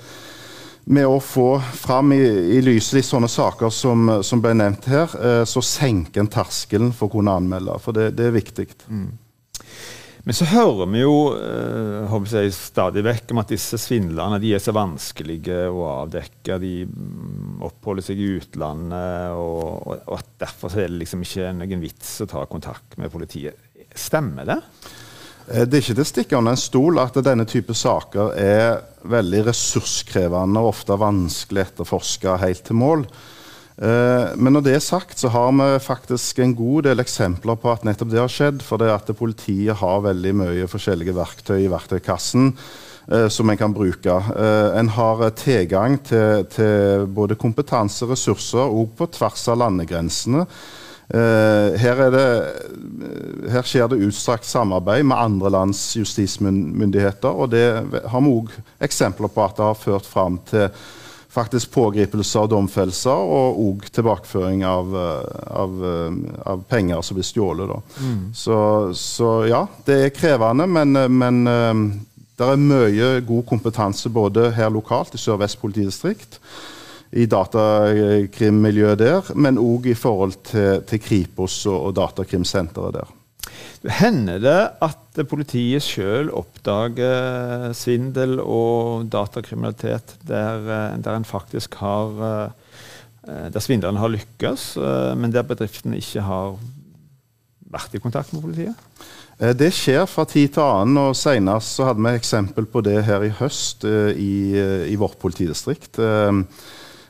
med 0.85 1.09
å 1.09 1.17
få 1.21 1.49
fram 1.61 2.13
i, 2.13 2.21
i 2.57 2.61
lyset 2.65 2.99
litt 2.99 3.09
sånne 3.09 3.29
saker 3.33 3.73
som, 3.73 4.19
som 4.25 4.41
ble 4.45 4.53
nevnt 4.57 4.89
her, 4.93 5.13
eh, 5.17 5.43
så 5.49 5.63
senker 5.65 6.25
en 6.25 6.33
terskelen 6.33 6.93
for 6.97 7.09
å 7.09 7.17
kunne 7.19 7.37
anmelde. 7.37 7.77
For 7.85 7.97
det, 7.97 8.11
det 8.17 8.29
er 8.29 8.37
viktig. 8.37 8.69
Mm. 8.89 9.11
Men 10.25 10.37
så 10.37 10.47
hører 10.49 10.89
vi 10.89 11.03
jo 11.03 11.17
øh, 11.37 12.29
jeg, 12.33 12.53
stadig 12.57 13.03
vekk 13.05 13.35
om 13.35 13.43
at 13.43 13.51
disse 13.53 13.77
svindlerne 13.81 14.39
de 14.41 14.55
er 14.57 14.63
så 14.63 14.73
vanskelige 14.73 15.67
å 15.69 15.85
avdekke. 15.91 16.57
De 16.63 16.73
mm, 16.89 17.59
oppholder 17.69 18.07
seg 18.07 18.23
i 18.23 18.31
utlandet, 18.39 19.37
og, 19.37 19.85
og, 19.85 20.15
at 20.17 20.31
derfor 20.47 20.73
er 20.81 20.89
det 20.89 21.03
liksom 21.03 21.27
ikke 21.27 21.53
noen 21.59 21.85
vits 21.85 22.17
å 22.25 22.29
ta 22.31 22.47
kontakt 22.49 22.97
med 23.01 23.13
politiet. 23.13 23.61
Stemmer 23.95 24.49
det? 24.49 24.59
Eh, 25.53 25.67
det 25.69 25.77
er 25.77 25.85
ikke 25.85 25.99
til 25.99 26.07
å 26.07 26.09
stikke 26.15 26.41
under 26.41 26.57
en 26.57 26.65
stol 26.65 27.05
at 27.05 27.21
denne 27.21 27.45
type 27.49 27.77
saker 27.77 28.33
er 28.41 28.81
veldig 29.05 29.45
ressurskrevende 29.51 30.65
og 30.65 30.73
ofte 30.73 30.97
vanskelig 31.05 31.67
etterforska 31.67 32.39
helt 32.41 32.65
til 32.65 32.81
mål. 32.81 33.05
Eh, 33.75 34.35
men 34.39 34.55
når 34.55 34.63
det 34.67 34.77
er 34.77 34.85
sagt, 34.85 35.19
så 35.19 35.31
har 35.35 35.51
vi 35.59 35.69
faktisk 35.83 36.39
en 36.39 36.55
god 36.55 36.87
del 36.87 37.03
eksempler 37.03 37.59
på 37.59 37.73
at 37.73 37.87
nettopp 37.87 38.13
det 38.13 38.23
har 38.23 38.31
skjedd. 38.33 38.63
For 38.63 38.81
det 38.81 38.93
at 38.93 39.11
politiet 39.19 39.81
har 39.81 40.07
veldig 40.07 40.35
mye 40.45 40.71
forskjellige 40.71 41.17
verktøy 41.17 41.65
i 41.65 41.73
verktøykassen 41.73 42.53
eh, 42.53 43.27
som 43.33 43.51
en 43.51 43.61
kan 43.61 43.75
bruke. 43.75 44.21
En 44.79 44.95
har 44.95 45.27
tilgang 45.41 45.99
til, 46.07 46.47
til 46.55 47.11
både 47.11 47.39
kompetanse 47.41 48.07
og 48.07 48.15
ressurser 48.15 48.65
òg 48.65 48.95
på 48.99 49.11
tvers 49.19 49.49
av 49.51 49.63
landegrensene. 49.65 50.47
Uh, 51.05 51.77
her, 51.77 51.99
det, 52.09 52.29
her, 53.53 53.67
skjer 53.69 53.91
det 53.93 53.99
utstrakt 54.07 54.47
samarbeid 54.49 55.05
med 55.05 55.21
andre 55.21 55.51
lands 55.53 55.83
justismyndigheter. 55.99 57.29
og 57.29 57.53
Det 57.53 57.67
har 58.09 58.25
vi 58.25 58.33
òg 58.33 58.55
eksempler 58.89 59.29
på 59.29 59.45
at 59.45 59.59
det 59.59 59.67
har 59.69 59.77
ført 59.77 60.09
fram 60.09 60.39
til 60.49 60.71
faktisk 61.35 61.73
pågripelser 61.75 62.45
og 62.45 62.53
domfellelser, 62.53 63.11
og 63.37 63.59
òg 63.65 63.89
tilbakeføring 63.95 64.63
av, 64.69 64.95
eh, 64.97 65.41
av, 65.63 65.79
eh, 65.91 66.19
av, 66.53 66.63
penger 66.71 67.03
som 67.03 67.19
blir 67.19 67.27
stjålet. 67.27 67.75
Mm. 68.01 68.21
Så, 68.35 68.59
så, 68.95 69.31
ja, 69.51 69.65
det 69.87 69.99
er 70.05 70.15
krevende, 70.15 70.67
men, 70.67 70.93
men 71.19 71.43
det 72.35 72.47
er 72.47 72.63
mye 72.63 73.11
god 73.27 73.45
kompetanse 73.47 74.11
både 74.11 74.51
her 74.55 74.71
lokalt 74.75 75.15
i 75.15 75.21
Sør-Vest 75.23 75.61
politidistrikt 75.63 76.41
i 77.15 77.27
datakrimmiljøet 77.31 78.99
der, 78.99 79.35
men 79.39 79.61
òg 79.63 79.87
i 79.93 79.99
forhold 79.99 80.41
til, 80.51 80.81
til 80.89 81.03
Kripos 81.03 81.61
og, 81.71 81.91
og 81.91 81.95
datakrimsenteret 82.01 82.99
der. 82.99 83.13
Hender 83.85 84.39
det 84.41 84.61
at 84.85 85.19
politiet 85.29 85.85
sjøl 85.85 86.31
oppdager 86.33 87.75
svindel 87.77 88.39
og 88.41 89.11
datakriminalitet 89.13 90.15
der, 90.25 90.97
der 90.97 91.19
en 91.19 91.27
faktisk 91.29 91.77
har 91.83 92.23
eh, 92.25 93.51
der 93.53 93.61
svindleren 93.61 94.01
har 94.01 94.13
lykkes, 94.15 94.71
eh, 94.81 95.13
men 95.21 95.35
der 95.35 95.45
bedriften 95.45 95.97
ikke 95.99 96.25
har 96.25 96.57
vært 97.75 97.93
i 97.93 98.01
kontakt 98.01 98.33
med 98.33 98.47
politiet? 98.47 98.89
Eh, 99.37 99.53
det 99.53 99.69
skjer 99.77 100.09
fra 100.09 100.25
tid 100.33 100.57
til 100.57 100.65
annen. 100.65 101.03
og 101.05 101.19
Senest 101.21 101.85
hadde 101.85 102.01
vi 102.01 102.17
eksempel 102.17 102.65
på 102.65 102.81
det 102.89 103.03
her 103.05 103.27
i 103.27 103.35
høst 103.37 103.85
i, 103.85 104.57
i 104.89 104.97
vårt 104.97 105.21
politidistrikt. 105.21 106.01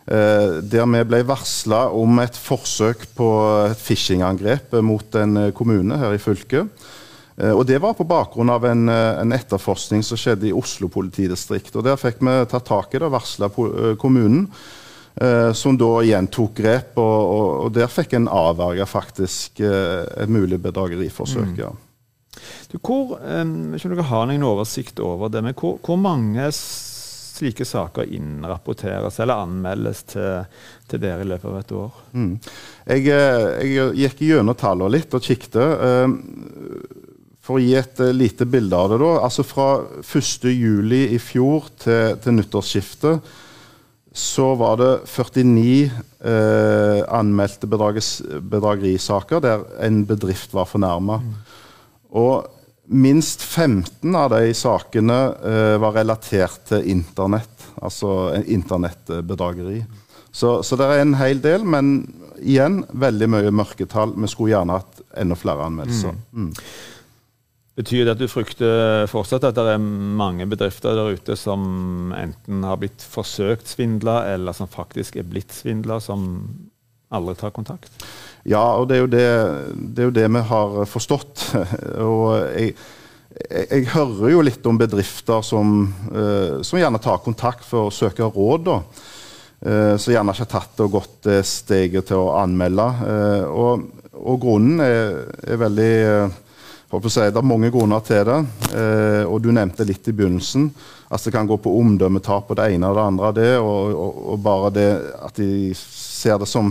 Eh, 0.04 0.58
der 0.60 0.84
vi 0.84 1.00
ble 1.08 1.22
varsla 1.24 1.86
om 1.96 2.18
et 2.20 2.36
forsøk 2.36 3.06
på 3.16 3.28
et 3.70 3.80
phishing-angrep 3.80 4.76
mot 4.84 5.16
en 5.16 5.38
eh, 5.46 5.52
kommune 5.56 5.96
her 5.96 6.12
i 6.12 6.20
fylket. 6.20 6.68
Eh, 7.40 7.52
og 7.54 7.64
Det 7.64 7.80
var 7.80 7.96
på 7.96 8.04
bakgrunn 8.04 8.52
av 8.52 8.66
en, 8.68 8.84
en, 8.92 9.32
etterforskning 9.32 10.04
som 10.04 10.20
skjedde 10.20 10.50
i 10.50 10.52
Oslo 10.52 10.90
politidistrikt. 10.92 11.72
og 11.76 11.86
Der 11.88 11.96
fikk 11.96 12.20
vi 12.20 12.36
tatt 12.50 12.68
tak 12.68 12.92
i 12.92 13.00
det 13.00 13.08
og 13.08 13.16
varsla 13.16 13.48
kommunen, 14.00 14.48
som 15.54 15.76
da 15.78 15.88
igjen 16.02 16.26
tok 16.26 16.56
grep. 16.58 16.96
Og, 16.98 17.18
og, 17.24 17.50
og 17.64 17.74
der 17.76 17.86
fikk 17.86 18.16
en 18.18 18.26
avverga 18.26 18.84
faktisk 18.84 19.60
et 19.62 20.28
mulig 20.28 20.58
bedrageriforsøk. 20.58 21.52
Mm. 21.54 21.58
ja. 21.62 21.70
Du, 22.72 22.80
hvor, 22.82 23.14
um, 23.22 23.76
ikke 23.76 23.86
om 23.86 23.94
dere 23.94 24.08
har 24.10 24.26
noen 24.26 24.46
oversikt 24.48 24.98
over 24.98 25.30
det, 25.30 25.44
men 25.46 25.54
hvor, 25.54 25.76
hvor 25.86 26.00
mange 26.02 26.48
slike 27.34 27.66
saker 27.66 28.10
innrapporteres 28.14 29.18
eller 29.22 29.42
anmeldes 29.42 30.04
til, 30.12 30.44
til 30.90 31.02
dere 31.02 31.24
i 31.24 31.28
løpet 31.28 31.50
av 31.50 31.56
et 31.60 31.74
år? 31.78 32.02
Mm. 32.14 32.34
Jeg, 32.86 33.06
eh, 33.10 33.48
jeg, 33.70 33.94
gikk 34.04 34.22
gjennom 34.28 34.58
tallene 34.58 34.94
litt 34.94 35.16
og 35.16 35.24
kikket. 35.24 35.58
Eh, 35.58 36.06
for 37.44 37.58
å 37.58 37.64
gi 37.64 37.74
et 37.76 38.00
eh, 38.00 38.14
lite 38.16 38.46
bilde 38.48 38.78
av 38.78 38.92
det, 38.92 39.00
da. 39.02 39.14
Altså 39.26 39.44
fra 39.46 39.68
1.7 40.00 40.54
i 41.04 41.18
fjor 41.22 41.72
til, 41.84 42.14
til 42.24 42.38
nyttårsskiftet 42.38 43.34
så 44.14 44.52
var 44.54 44.78
det 44.78 44.92
49 45.10 45.90
eh, 46.22 47.00
anmeldte 47.10 47.66
bedragerisaker 47.66 49.42
der 49.42 49.64
en 49.82 50.04
bedrift 50.06 50.54
var 50.54 50.68
fornærma. 50.70 51.18
Mm. 51.18 51.32
Og 52.14 52.46
Minst 52.86 53.42
15 53.42 54.16
av 54.16 54.32
de 54.34 54.52
sakene 54.56 55.18
uh, 55.40 55.76
var 55.80 55.96
relatert 55.96 56.66
til 56.68 56.90
internett, 56.92 57.68
altså 57.80 58.34
internettbedrageri. 58.44 59.82
Så, 60.34 60.58
så, 60.66 60.76
det 60.76 60.88
er 60.90 61.00
en 61.00 61.14
hel 61.16 61.38
del, 61.40 61.62
men 61.64 61.94
igjen 62.42 62.82
veldig 62.90 63.28
mye 63.30 63.52
mørketall. 63.54 64.16
Vi 64.18 64.28
skulle 64.32 64.52
gjerne 64.52 64.80
hatt 64.80 65.00
enda 65.22 65.38
flere 65.38 65.68
anmeldelser. 65.68 66.16
Mm. 66.34 66.50
Mm. 66.50 66.50
Betyr 67.78 68.04
det 68.04 68.12
at 68.14 68.20
du 68.20 68.28
frykter 68.30 69.08
fortsatt 69.10 69.46
at 69.48 69.56
det 69.58 69.64
er 69.72 69.82
mange 69.82 70.46
bedrifter 70.50 70.94
der 70.94 71.16
ute 71.16 71.34
som 71.38 72.12
enten 72.14 72.66
har 72.66 72.78
blitt 72.82 73.02
forsøkt 73.02 73.70
svindla, 73.70 74.20
eller 74.34 74.54
som 74.54 74.70
faktisk 74.70 75.16
er 75.18 75.26
blitt 75.26 75.54
svindla, 75.54 75.98
som 76.02 76.28
aldri 77.14 77.34
tar 77.38 77.54
kontakt? 77.54 77.90
Ja, 78.44 78.76
og 78.76 78.90
det 78.90 78.98
er 78.98 79.08
det, 79.08 79.24
det, 79.72 80.02
er 80.02 80.10
jo 80.10 80.14
det 80.18 80.26
vi 80.28 80.42
har 80.50 80.76
forstått. 80.88 81.46
og 82.10 82.26
jeg, 82.52 82.74
jeg, 83.40 83.64
jeg, 83.70 83.86
hører 83.94 84.34
jo 84.34 84.44
litt 84.44 84.66
om 84.68 84.80
bedrifter 84.80 85.40
som, 85.46 85.86
uh, 86.12 86.60
som, 86.60 86.78
gjerne 86.78 87.00
tar 87.00 87.22
kontakt 87.24 87.64
for 87.64 87.88
å 87.88 87.94
søke 87.94 88.28
råd. 88.28 88.68
da. 88.68 88.78
Uh, 89.64 89.94
som 89.96 90.12
gjerne 90.12 90.34
ikke 90.34 90.44
har 90.44 90.52
tatt 90.58 90.82
og 90.84 90.96
gått 90.98 91.28
steget 91.48 92.10
til 92.10 92.20
å 92.20 92.34
anmelde. 92.42 92.84
Uh, 93.00 93.44
og, 93.48 93.86
og, 94.12 94.36
grunnen 94.42 94.82
er, 94.84 95.22
er 95.48 95.62
veldig 95.64 95.94
si, 97.08 97.24
Det 97.24 97.40
er 97.40 97.48
mange 97.48 97.72
grunner 97.72 98.04
til 98.04 98.28
det. 98.28 98.36
og 99.24 99.40
du 99.42 99.48
nevnte 99.50 99.86
litt 99.88 100.06
i 100.06 100.12
begynnelsen. 100.14 100.68
Altså 101.08 101.30
Det 101.30 101.34
kan 101.34 101.48
gå 101.48 101.56
på 101.64 101.72
omdømmetap 101.80 102.52
og 102.52 102.60
det 102.60 102.68
ene 102.76 102.92
og 102.92 103.00
det 103.00 103.06
andre. 103.08 103.32
Det, 103.40 103.48
og, 103.56 103.96
og, 103.96 104.20
og 104.34 104.44
bare 104.44 104.70
det 104.76 104.90
at 105.24 105.40
de 105.40 105.72
ser 105.74 106.38
det 106.38 106.46
som 106.50 106.70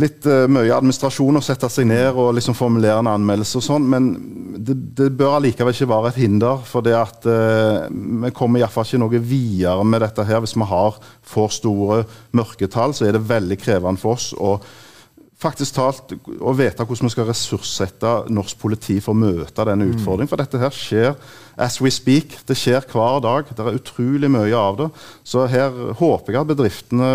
litt 0.00 0.26
uh, 0.28 0.44
mye 0.50 0.72
administrasjon 0.76 1.38
å 1.38 1.44
sette 1.44 1.70
seg 1.72 1.88
ned 1.88 2.16
og 2.18 2.34
liksom 2.36 2.56
formulere 2.56 3.00
en 3.00 3.12
anmeldelse 3.14 3.60
og 3.60 3.64
sånn, 3.64 3.86
men 3.88 4.08
det, 4.56 4.76
det, 4.98 5.10
bør 5.16 5.38
allikevel 5.38 5.72
ikke 5.72 5.88
være 5.88 6.12
et 6.12 6.22
hinder. 6.24 6.64
For 6.68 6.84
det 6.84 6.96
at 6.98 7.28
uh, 7.28 7.86
vi 7.90 8.32
kommer 8.36 8.60
iallfall 8.60 8.88
ikke 8.88 9.02
noe 9.04 9.22
videre 9.22 9.86
med 9.88 10.04
dette 10.04 10.26
her. 10.28 10.42
Hvis 10.44 10.56
vi 10.56 10.68
har 10.68 10.98
for 11.26 11.54
store 11.54 12.02
mørketall, 12.36 12.96
så 12.96 13.08
er 13.08 13.16
det 13.16 13.24
veldig 13.28 13.60
krevende 13.62 14.02
for 14.02 14.18
oss 14.18 14.32
å 14.36 14.58
faktisk 15.36 15.76
talt 15.76 16.14
å 16.16 16.52
vite 16.56 16.84
hvordan 16.84 17.10
vi 17.10 17.12
skal 17.12 17.26
ressurssette 17.28 18.12
norsk 18.32 18.56
politi 18.60 18.96
for 19.04 19.12
å 19.12 19.20
møte 19.20 19.66
denne 19.68 19.84
mm. 19.84 19.92
utfordringen. 19.96 20.30
For 20.30 20.40
dette 20.40 20.60
her 20.60 20.72
skjer 20.72 21.12
as 21.60 21.76
we 21.82 21.92
speak. 21.92 22.38
Det 22.48 22.56
skjer 22.56 22.86
hver 22.92 23.20
dag. 23.24 23.52
Det 23.52 23.64
er 23.64 23.76
utrolig 23.76 24.32
mye 24.32 24.56
av 24.56 24.80
det. 24.80 24.88
Så 25.24 25.44
her 25.52 25.94
håper 26.00 26.32
jeg 26.32 26.42
at 26.42 26.52
bedriftene 26.52 27.12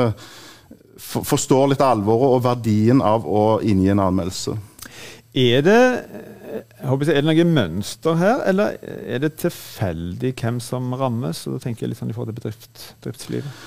forstår 1.00 1.71
litt 1.71 1.83
alvoret 1.86 2.36
og 2.38 2.43
verdien 2.45 3.01
av 3.03 3.27
å 3.27 3.60
inngi 3.63 3.91
en 3.93 4.03
anmeldelse. 4.03 4.57
Er 5.31 5.62
det, 5.63 5.81
jeg, 6.83 6.95
er 7.07 7.21
det 7.21 7.27
noe 7.27 7.45
mønster 7.48 8.17
her, 8.19 8.41
eller 8.51 8.75
er 8.83 9.21
det 9.24 9.38
tilfeldig 9.39 10.33
hvem 10.41 10.60
som 10.63 10.91
rammes? 11.00 11.45
Og 11.48 11.55
da 11.55 11.63
tenker 11.63 11.86
jeg 11.86 11.93
litt 11.93 12.01
sånn 12.01 12.12
i 12.12 12.17
forhold 12.17 12.33
til 12.33 12.41
bedrift, 12.41 12.89
bedriftslivet. 13.00 13.62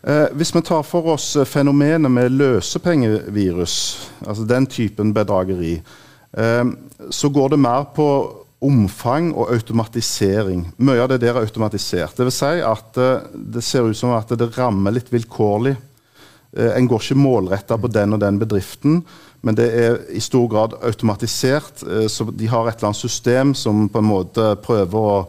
Eh, 0.00 0.28
hvis 0.38 0.54
vi 0.54 0.62
tar 0.64 0.84
for 0.86 1.10
oss 1.12 1.34
fenomenet 1.50 2.12
med 2.12 2.32
løsepengevirus, 2.38 3.74
altså 4.24 4.46
den 4.48 4.68
typen 4.70 5.10
bedrageri, 5.16 5.74
eh, 6.32 6.70
så 7.10 7.28
går 7.28 7.52
det 7.52 7.60
mer 7.60 7.90
på 7.96 8.06
omfang 8.60 9.32
og 9.32 9.52
automatisering. 9.52 10.66
Mye 10.76 11.02
av 11.02 11.10
det 11.12 11.20
der 11.22 11.34
er 11.34 11.44
automatisert. 11.44 12.16
Det 12.16 12.26
vil 12.28 12.38
si 12.38 12.54
at 12.64 13.00
eh, 13.00 13.28
det 13.34 13.64
ser 13.64 13.88
ut 13.88 13.98
som 13.98 14.14
at 14.16 14.30
det 14.30 14.52
rammer 14.56 14.94
litt 14.94 15.10
vilkårlig 15.12 15.74
en 16.52 16.88
går 16.90 17.04
ikke 17.04 17.18
målretta 17.18 17.78
på 17.78 17.90
den 17.92 18.16
og 18.16 18.22
den 18.22 18.38
bedriften, 18.40 19.02
men 19.40 19.56
det 19.56 19.68
er 19.72 19.98
i 20.12 20.20
stor 20.20 20.48
grad 20.50 20.76
automatisert. 20.84 21.82
Eh, 21.86 22.06
så 22.06 22.26
de 22.30 22.48
har 22.50 22.68
et 22.68 22.78
eller 22.78 22.90
annet 22.90 23.00
system 23.00 23.54
som 23.54 23.88
på 23.88 24.00
en 24.02 24.08
måte 24.08 24.54
prøver 24.64 25.12
å, 25.12 25.20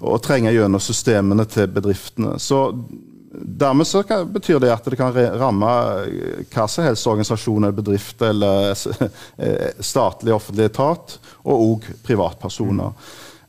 å 0.00 0.20
trenge 0.24 0.52
gjennom 0.54 0.82
systemene 0.82 1.48
til 1.50 1.72
bedriftene. 1.72 2.38
Så 2.42 2.68
Dermed 3.32 3.86
så 3.88 4.02
kan, 4.04 4.26
betyr 4.28 4.58
det 4.60 4.68
at 4.68 4.84
det 4.84 4.96
kan 5.00 5.14
ramme 5.40 5.68
hva 6.52 6.66
som 6.68 6.84
helst 6.84 7.06
organisasjon 7.08 7.64
bedrift 7.72 8.20
eller 8.28 8.74
statlig 9.92 10.34
offentlig 10.36 10.66
etat, 10.68 11.14
og 11.40 11.62
òg 11.64 11.86
privatpersoner. 12.04 12.92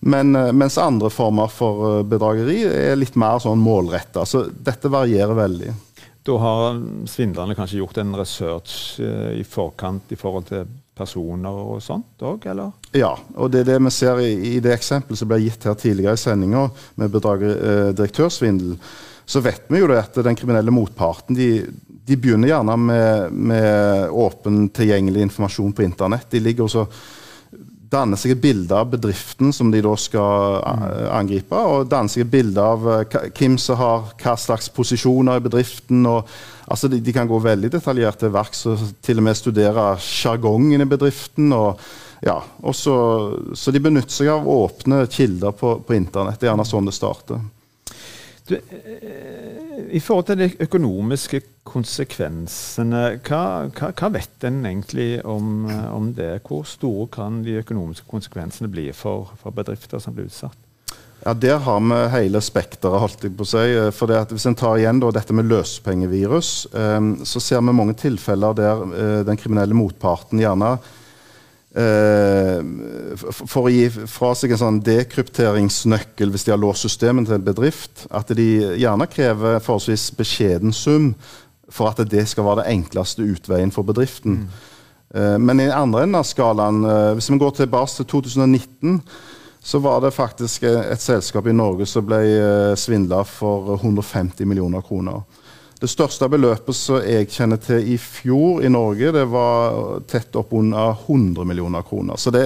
Men, 0.07 0.31
mens 0.55 0.79
andre 0.79 1.11
former 1.11 1.51
for 1.51 1.99
bedrageri 2.07 2.61
er 2.63 2.95
litt 2.95 3.19
mer 3.19 3.43
sånn 3.43 3.59
målretta. 3.59 4.23
Så 4.23 4.45
dette 4.55 4.87
varierer 4.87 5.35
veldig. 5.35 5.75
Da 6.23 6.37
har 6.39 6.79
svindlerne 7.09 7.55
kanskje 7.55 7.81
gjort 7.81 7.97
en 7.99 8.15
research 8.15 8.99
eh, 9.03 9.39
i 9.41 9.43
forkant 9.43 10.11
i 10.15 10.17
forhold 10.19 10.47
til 10.47 10.69
personer 10.95 11.57
og 11.57 11.81
sånt 11.83 12.21
òg, 12.23 12.45
eller? 12.51 12.71
Ja, 12.95 13.11
og 13.35 13.49
det 13.51 13.63
er 13.63 13.71
det 13.73 13.79
vi 13.81 13.91
ser 13.91 14.21
i, 14.23 14.33
i 14.53 14.59
det 14.63 14.75
eksempelet 14.75 15.19
som 15.19 15.31
ble 15.31 15.41
gitt 15.43 15.65
her 15.67 15.75
tidligere 15.79 16.15
i 16.15 16.21
sendinga 16.21 16.67
med 17.01 17.11
bedrager, 17.11 17.57
eh, 17.57 17.89
direktørsvindel. 17.97 18.77
Så 19.25 19.41
vet 19.43 19.67
vi 19.71 19.81
jo 19.81 19.89
det 19.91 19.99
at 19.99 20.21
den 20.23 20.37
kriminelle 20.37 20.71
motparten 20.71 21.35
de, 21.35 21.49
de 22.07 22.19
begynner 22.19 22.51
gjerne 22.51 22.77
med, 22.79 23.35
med 23.51 24.15
åpen, 24.23 24.67
tilgjengelig 24.75 25.27
informasjon 25.27 25.75
på 25.75 25.85
internett. 25.87 26.29
De 26.31 26.43
ligger 26.43 26.67
også 26.67 26.85
danne 27.93 28.17
seg 28.19 28.33
et 28.33 28.41
bilde 28.43 28.75
av 28.75 28.89
bedriften 28.91 29.53
som 29.55 29.69
de 29.71 29.81
da 29.85 29.93
skal 29.99 30.59
eh, 30.59 31.07
angripe. 31.13 31.55
Og 31.55 31.87
danne 31.91 32.11
seg 32.11 32.25
et 32.25 32.33
bilde 32.33 32.63
av 32.63 32.87
uh, 32.87 33.19
hvem 33.37 33.57
som 33.61 33.79
har 33.79 34.11
hva 34.19 34.35
slags 34.39 34.71
posisjoner 34.73 35.39
i 35.39 35.45
bedriften. 35.45 36.05
og 36.09 36.27
altså 36.67 36.89
de, 36.91 37.01
de, 37.03 37.13
kan 37.15 37.29
gå 37.29 37.39
veldig 37.43 37.71
detaljert 37.73 38.21
til 38.21 38.33
verks 38.33 38.65
og 38.71 38.85
til 39.03 39.21
og 39.21 39.27
med 39.27 39.39
studere 39.39 39.87
sjargongen 40.01 40.81
i 40.81 40.89
bedriften. 40.89 41.53
og 41.53 41.79
ja, 42.23 42.37
og 42.63 42.75
så, 42.75 42.95
så 43.53 43.71
de 43.75 43.81
benytter 43.83 44.15
seg 44.15 44.31
av 44.31 44.47
åpne 44.47 45.03
kilder 45.11 45.51
på, 45.59 45.75
på 45.83 45.97
internett. 45.97 46.39
Det 46.39 46.47
er 46.47 46.53
gjerne 46.53 46.67
sånn 46.67 46.87
det 46.87 46.95
starter. 46.95 47.41
Du, 48.47 48.55
eh, 48.55 49.95
I 49.95 49.99
forhold 50.03 50.25
til 50.27 50.41
de 50.41 50.49
økonomiske 50.65 51.39
konsekvensene, 51.67 53.03
hva, 53.23 53.43
hva, 53.71 53.91
hva 53.95 54.09
vet 54.11 54.47
en 54.47 54.65
egentlig 54.67 55.21
om, 55.23 55.63
eh, 55.71 55.85
om, 55.95 56.09
det? 56.17 56.41
Hvor 56.47 56.65
store 56.67 57.07
kan 57.13 57.39
de 57.45 57.61
økonomiske 57.61 58.09
konsekvensene 58.11 58.67
bli 58.71 58.89
for, 58.91 59.31
for 59.39 59.55
bedrifter 59.55 60.03
som 60.03 60.15
blir 60.15 60.27
utsatt? 60.27 60.57
Ja, 61.23 61.31
Der 61.33 61.61
har 61.63 61.79
vi 61.79 62.01
hele 62.17 62.41
spekteret, 62.43 62.99
holdt 62.99 63.23
jeg 63.23 63.37
på 63.37 63.47
å 63.47 63.51
si. 63.53 63.63
Eh, 63.63 63.91
for 63.95 64.11
Hvis 64.11 64.47
en 64.49 64.59
tar 64.59 64.75
igjen 64.81 64.99
da, 64.99 65.13
dette 65.15 65.35
med 65.35 65.47
løsepengevirus, 65.47 66.51
um, 66.73 67.13
så 67.23 67.39
ser 67.39 67.63
vi 67.63 67.77
mange 67.79 67.95
tilfeller 67.95 68.59
der 68.59 69.23
den 69.23 69.39
kriminelle 69.39 69.77
motparten 69.77 70.43
gjerne 70.43 70.75
for 71.73 73.65
å 73.65 73.71
gi 73.73 73.87
fra 73.89 74.33
seg 74.37 74.51
en 74.53 74.59
sånn 74.61 74.75
dekrypteringsnøkkel 74.85 76.29
hvis 76.29 76.45
de 76.45 76.53
har 76.53 76.61
låst 76.61 76.85
systemet 76.85 77.25
til 77.25 77.39
en 77.39 77.47
bedrift, 77.47 78.05
at 78.13 78.29
de 78.37 78.45
gjerne 78.77 79.07
krever 79.09 79.57
forholdsvis 79.57 80.11
beskjeden 80.19 80.75
sum 80.75 81.15
for 81.73 81.89
at 81.89 82.03
det 82.09 82.27
skal 82.29 82.45
være 82.45 82.61
det 82.61 82.75
enkleste 82.75 83.25
utveien 83.25 83.73
for 83.73 83.87
bedriften. 83.87 84.43
Mm. 84.43 84.49
Uh, 85.13 85.37
men 85.41 85.63
i 85.63 85.69
andre 85.73 86.05
enden 86.05 86.19
av 86.21 86.27
skalaen, 86.29 86.83
uh, 86.85 87.13
hvis 87.17 87.31
vi 87.31 87.41
går 87.41 87.55
tilbake 87.57 87.95
til 87.97 88.09
2019, 88.13 89.01
så 89.63 89.79
var 89.79 90.01
det 90.03 90.13
faktisk 90.13 90.65
et 90.67 91.01
selskap 91.01 91.47
i 91.47 91.55
Norge 91.55 91.87
som 91.87 92.03
ble 92.05 92.19
svindla 92.75 93.21
for 93.23 93.77
150 93.79 94.43
millioner 94.45 94.83
kroner. 94.83 95.21
Det 95.83 95.89
største 95.91 96.29
beløpet 96.31 96.77
som 96.77 97.01
jeg 97.03 97.27
kjenner 97.27 97.59
til 97.59 97.89
i 97.91 97.97
fjor 97.99 98.63
i 98.63 98.69
Norge, 98.71 99.09
det 99.11 99.25
var 99.27 99.99
tett 100.07 100.35
opp 100.39 100.53
under 100.55 100.93
100 100.93 101.43
millioner 101.49 101.83
kroner. 101.83 102.15
Så 102.15 102.31
det, 102.31 102.45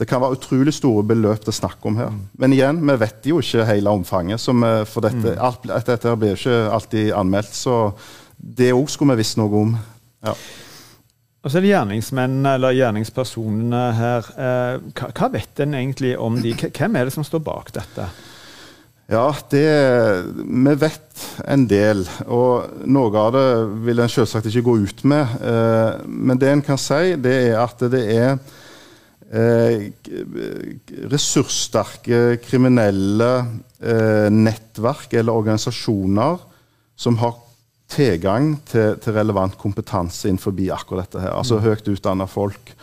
det 0.00 0.06
kan 0.08 0.22
være 0.22 0.38
utrolig 0.38 0.72
store 0.72 1.04
beløp 1.10 1.44
det 1.44 1.52
er 1.52 1.58
snakk 1.58 1.84
om 1.84 1.98
her. 2.00 2.14
Men 2.40 2.54
igjen, 2.56 2.80
vi 2.88 2.96
vet 3.02 3.28
jo 3.28 3.42
ikke 3.44 3.66
hele 3.68 3.92
omfanget. 3.92 4.40
Vi, 4.48 4.72
for 4.88 5.04
dette, 5.04 5.34
mm. 5.36 5.44
alt, 5.44 5.68
dette 5.90 6.16
blir 6.16 6.40
ikke 6.40 6.56
alltid 6.72 7.12
anmeldt. 7.20 7.52
Så 7.52 7.76
det 8.40 8.72
òg 8.72 8.88
skulle 8.88 9.18
vi 9.18 9.26
visst 9.26 9.36
noe 9.36 9.60
om. 9.60 9.76
Ja. 10.24 10.32
Og 11.40 11.52
så 11.52 11.60
er 11.60 11.64
det 11.66 11.74
gjerningsmennene 11.74 12.56
eller 12.56 12.78
gjerningspersonene 12.80 13.84
her. 14.00 14.32
Eh, 14.46 15.04
hva, 15.04 15.28
vet 15.36 15.60
en 15.66 15.76
egentlig 15.76 16.16
om 16.16 16.40
de? 16.40 16.56
Hvem 16.64 16.96
er 16.96 17.08
det 17.08 17.14
som 17.18 17.28
står 17.28 17.44
bak 17.44 17.72
dette? 17.76 18.08
Ja, 19.10 19.26
det, 19.50 19.66
vi 20.38 20.74
vet 20.78 21.22
en 21.50 21.64
del. 21.66 22.04
Og 22.30 22.84
noe 22.86 23.10
av 23.18 23.32
det 23.34 23.46
vil 23.88 24.02
en 24.02 24.12
selvsagt 24.12 24.46
ikke 24.46 24.62
gå 24.68 24.76
ut 24.84 25.02
med. 25.10 25.32
Eh, 25.42 26.04
men 26.06 26.38
det 26.38 26.52
en 26.52 26.62
kan 26.62 26.78
si, 26.78 27.16
det 27.18 27.34
er 27.48 27.56
at 27.58 27.82
det 27.90 28.04
er 28.14 28.36
eh, 29.34 29.90
ressurssterke 31.10 32.38
kriminelle 32.44 33.32
eh, 33.82 34.30
nettverk 34.30 35.18
eller 35.18 35.42
organisasjoner 35.42 36.46
som 36.94 37.18
har 37.18 37.34
tilgang 37.90 38.52
til, 38.70 38.94
til 39.02 39.16
relevant 39.16 39.58
kompetanse 39.58 40.30
innenfor 40.30 40.54
akkurat 40.70 41.10
dette 41.10 41.26
her. 41.26 41.34
Altså 41.34 41.58
mm. 41.58 41.64
høyt 41.66 41.94
utdanna 41.96 42.30
folk. 42.30 42.74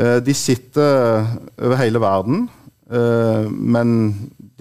Eh, 0.00 0.16
de 0.24 0.32
sitter 0.32 1.26
over 1.60 1.76
hele 1.76 2.00
verden. 2.00 2.46
Eh, 2.88 3.50
men 3.52 3.98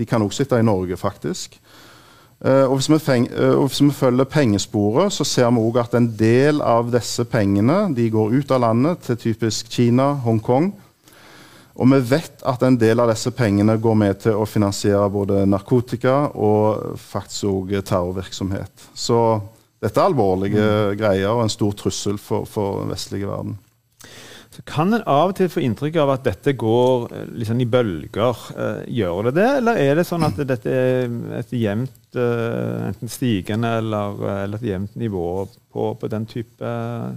de 0.02 0.10
kan 0.10 0.24
også 0.26 0.42
sitte 0.42 0.58
i 0.58 0.66
Norge, 0.66 0.98
faktisk. 0.98 1.60
Uh, 2.42 2.66
og, 2.66 2.80
hvis 2.80 2.90
uh, 2.90 3.60
og, 3.60 3.68
hvis 3.68 3.82
vi 3.84 3.92
følger 3.94 4.26
pengesporet, 4.26 5.14
så 5.14 5.24
ser 5.24 5.52
vi 5.54 5.62
òg 5.62 5.78
at 5.78 5.94
en 5.94 6.08
del 6.18 6.64
av 6.66 6.90
disse 6.90 7.22
pengene 7.30 7.92
de 7.94 8.10
går 8.10 8.34
ut 8.34 8.52
av 8.56 8.64
landet 8.64 9.06
til 9.06 9.20
typisk 9.28 9.70
Kina, 9.70 10.16
Hongkong. 10.26 10.72
Og 11.78 11.88
vi 11.94 12.02
vet 12.10 12.42
at 12.50 12.66
en 12.66 12.80
del 12.82 13.00
av 13.00 13.14
disse 13.14 13.32
pengene 13.32 13.78
går 13.78 13.96
med 13.98 14.24
til 14.26 14.42
å 14.42 14.50
finansiere 14.50 15.06
både 15.14 15.46
narkotika 15.46 16.32
og 16.34 16.98
faktisk 17.00 17.46
også 17.54 17.86
terrorvirksomhet. 17.94 18.90
Så 18.94 19.22
dette 19.82 20.02
er 20.02 20.10
alvorlige 20.10 20.66
mm. 20.66 20.98
greier 20.98 21.32
og 21.32 21.46
en 21.46 21.54
stor 21.54 21.78
trussel 21.78 22.18
for, 22.22 22.50
for 22.50 22.82
den 22.82 22.92
vestlige 22.94 23.30
verden 23.30 23.56
så 24.52 24.64
kan 24.68 24.92
en 24.92 25.06
av 25.08 25.32
og 25.32 25.38
til 25.38 25.48
få 25.52 25.62
inntrykk 25.64 25.96
av 26.04 26.10
at 26.12 26.26
dette 26.28 26.54
går 26.60 27.06
liksom 27.40 27.62
i 27.64 27.68
bølger. 27.72 28.42
Eh, 28.52 28.82
gjør 29.00 29.30
det 29.30 29.36
det, 29.38 29.48
eller 29.62 29.80
er 29.80 29.96
det 29.96 30.06
sånn 30.10 30.28
at 30.28 30.42
dette 30.44 30.74
er 30.76 31.14
et 31.38 31.54
jevnt 31.56 32.20
eh, 32.20 32.90
enten 32.90 33.12
stigende 33.12 33.72
eller, 33.80 34.20
eller 34.42 34.60
et 34.60 34.68
jevnt 34.74 34.98
nivå 35.00 35.30
på, 35.72 35.88
på, 35.96 36.12
den 36.12 36.28
type 36.28 36.74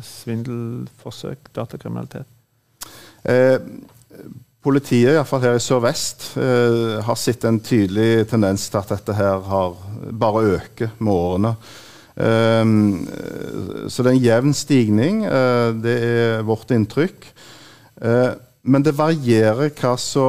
svindelforsøk, 0.07 1.51
datakriminalitet? 1.59 2.31
Eh, 3.27 3.59
politiet, 4.65 5.17
iallfall 5.17 5.43
her 5.43 5.59
i 5.59 5.65
Sør-Vest, 5.65 6.29
eh, 6.39 7.01
har 7.03 7.19
sett 7.19 7.45
en 7.51 7.59
tydelig 7.59 8.29
tendens 8.31 8.69
til 8.71 8.79
at 8.79 8.95
dette 8.95 9.19
her 9.19 9.43
har 9.51 9.75
bare 10.23 10.47
øker 10.55 10.95
med 11.01 11.13
årene. 11.13 11.57
Ehm, 12.15 13.07
så 13.91 14.03
det 14.03 14.11
er 14.11 14.15
en 14.15 14.25
jevn 14.25 14.55
stigning. 14.55 15.25
Eh, 15.27 15.71
det 15.83 15.95
er 16.07 16.45
vårt 16.47 16.71
inntrykk. 16.75 17.27
Eh, 18.03 18.31
men 18.65 18.85
det 18.85 18.97
varierer 18.97 19.75
hva, 19.77 19.97
så, 20.01 20.29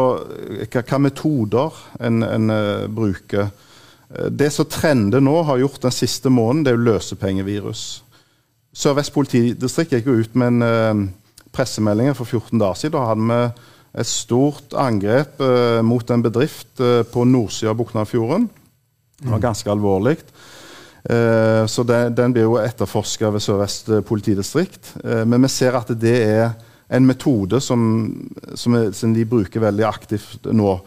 hva, 0.74 0.98
metoder 1.00 1.78
en, 2.04 2.20
en 2.20 2.52
uh, 2.52 2.84
bruker. 2.92 3.48
Det 4.28 4.50
som 4.52 4.68
trender 4.68 5.24
nå, 5.24 5.38
har 5.48 5.62
gjort 5.62 5.86
den 5.86 5.96
siste 5.96 6.28
måneden, 6.28 6.66
det 6.66 6.74
er 6.74 6.76
jo 6.76 6.84
løsepengevirus. 6.90 7.84
Sør-Vest 8.76 9.14
politidistrikt 9.16 9.96
gikk 9.96 10.10
jo 10.12 10.18
ut 10.20 10.36
med 10.36 10.52
en 10.52 11.06
pressemelding 11.56 12.12
for 12.12 12.28
14 12.28 12.60
dager 12.60 12.82
siden. 12.82 12.98
Da 12.98 13.06
hadde 13.08 13.30
vi 13.30 14.04
et 14.04 14.12
stort 14.12 14.76
angrep 14.84 15.40
mot 15.88 16.12
en 16.12 16.28
bedrift 16.28 16.84
på 17.14 17.28
nordsida 17.32 17.72
av 17.72 17.80
Buknafjorden. 17.80 18.50
Det 19.16 19.32
var 19.32 19.46
ganske 19.48 19.72
alvorlig. 19.72 20.18
Eh, 21.10 21.66
så 21.66 21.84
den, 21.84 22.16
den, 22.16 22.34
blir 22.34 22.48
jo 22.48 22.58
etterforska 22.58 23.30
ved 23.36 23.44
Sør-Vest 23.44 23.92
politidistrikt. 24.08 24.96
Eh, 25.04 25.26
men 25.26 25.44
vi 25.46 25.52
ser 25.54 25.78
at 25.78 25.92
det 26.02 26.16
er 26.26 26.48
en 26.88 27.06
metode 27.06 27.60
som, 27.62 27.82
som, 28.54 28.78
som 28.94 29.14
de 29.14 29.26
bruker 29.30 29.62
veldig 29.62 29.86
aktivt 29.86 30.50
nå. 30.54 30.80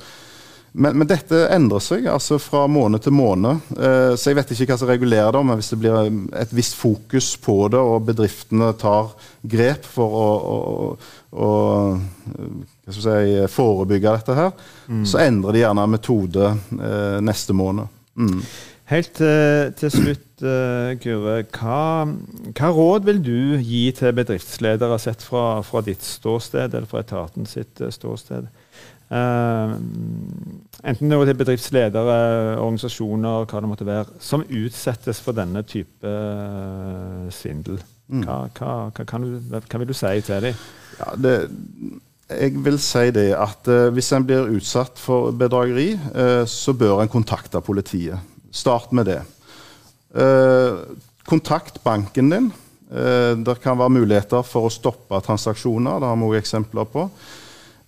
Men, 0.79 0.99
men, 1.01 1.09
dette 1.11 1.47
endrer 1.55 1.83
seg 1.83 2.07
altså 2.11 2.37
fra 2.43 2.67
måned 2.71 3.03
til 3.03 3.15
måned. 3.15 3.71
Eh, 3.79 4.13
så 4.19 4.31
jeg 4.31 4.39
vet 4.39 4.53
ikke 4.53 4.73
hva 4.73 4.79
som 4.83 4.91
regulerer 4.91 5.35
det, 5.35 5.43
men 5.47 5.59
hvis 5.59 5.71
det 5.73 5.79
blir 5.83 6.11
et 6.43 6.55
visst 6.55 6.77
fokus 6.79 7.33
på 7.43 7.57
det, 7.73 7.81
og 7.83 8.07
bedriftene 8.11 8.73
tar 8.79 9.13
grep 9.43 9.87
for 9.87 10.19
å, 10.19 10.27
å, 11.31 11.49
å 11.49 11.53
si, 12.95 13.23
forebygge 13.55 14.17
dette 14.19 14.39
her, 14.39 14.51
mm. 14.91 15.07
så 15.09 15.23
endrer 15.23 15.55
de 15.57 15.63
gjerne 15.63 15.87
metode 15.95 16.53
neste 17.25 17.57
måned. 17.57 17.95
Mm. 18.19 18.43
Helt 18.89 19.11
til, 19.19 19.73
til 19.77 19.91
slutt, 19.93 20.29
uh, 20.41 20.95
Kure. 21.03 21.43
Hva, 21.53 21.81
hva, 22.57 22.69
råd 22.73 23.05
vil 23.05 23.19
du 23.21 23.41
gi 23.61 23.83
til 23.93 24.15
bedriftsledere 24.17 24.97
sett 25.03 25.25
fra, 25.25 25.59
fra 25.67 25.83
ditt 25.85 26.05
ståsted, 26.05 26.73
eller 26.73 26.89
fra 26.89 27.03
etaten 27.05 27.45
sitt 27.49 27.83
uh, 27.85 27.91
ståsted? 27.93 28.49
Uh, 29.13 29.75
enten 30.89 31.13
det 31.13 31.19
er 31.19 31.29
til 31.29 31.41
bedriftsledere, 31.43 32.17
organisasjoner, 32.63 33.45
hva 33.51 33.61
det 33.61 33.71
måtte 33.75 33.89
være, 33.89 34.17
som 34.25 34.47
utsettes 34.49 35.21
for 35.25 35.37
denne 35.37 35.65
type 35.69 36.15
svindel. 37.37 37.83
Mm. 38.09 38.25
Hva, 38.25 38.39
hva, 38.57 38.73
hva, 38.97 39.21
du, 39.21 39.37
hva, 39.53 39.83
vil 39.83 39.93
du 39.93 39.97
si 39.97 40.15
til 40.25 40.49
dem? 40.49 40.65
Ja, 40.97 41.13
det, 41.27 41.35
jeg 42.33 42.57
vil 42.65 42.81
si 42.81 43.05
det 43.13 43.29
at 43.37 43.69
hvis 43.93 44.11
en 44.17 44.25
blir 44.29 44.49
utsatt 44.57 44.97
for 45.01 45.37
bedrageri, 45.37 45.91
så 46.49 46.73
bør 46.77 47.03
en 47.05 47.13
kontakte 47.13 47.61
politiet. 47.65 48.37
Start 48.51 48.93
med 48.93 49.07
det. 49.07 49.21
Eh, 50.15 50.81
kontakt 51.29 51.83
banken 51.85 52.31
din. 52.31 52.51
Eh, 52.89 53.37
det 53.37 53.61
kan 53.61 53.77
være 53.79 53.99
muligheter 54.01 54.45
for 54.47 54.69
å 54.69 54.73
stoppe 54.73 55.21
transaksjoner. 55.25 56.01
Det 56.01 56.09
har 56.09 56.17
vi 56.17 56.29
også 56.29 56.41
eksempler 56.41 56.89
på. 56.89 57.05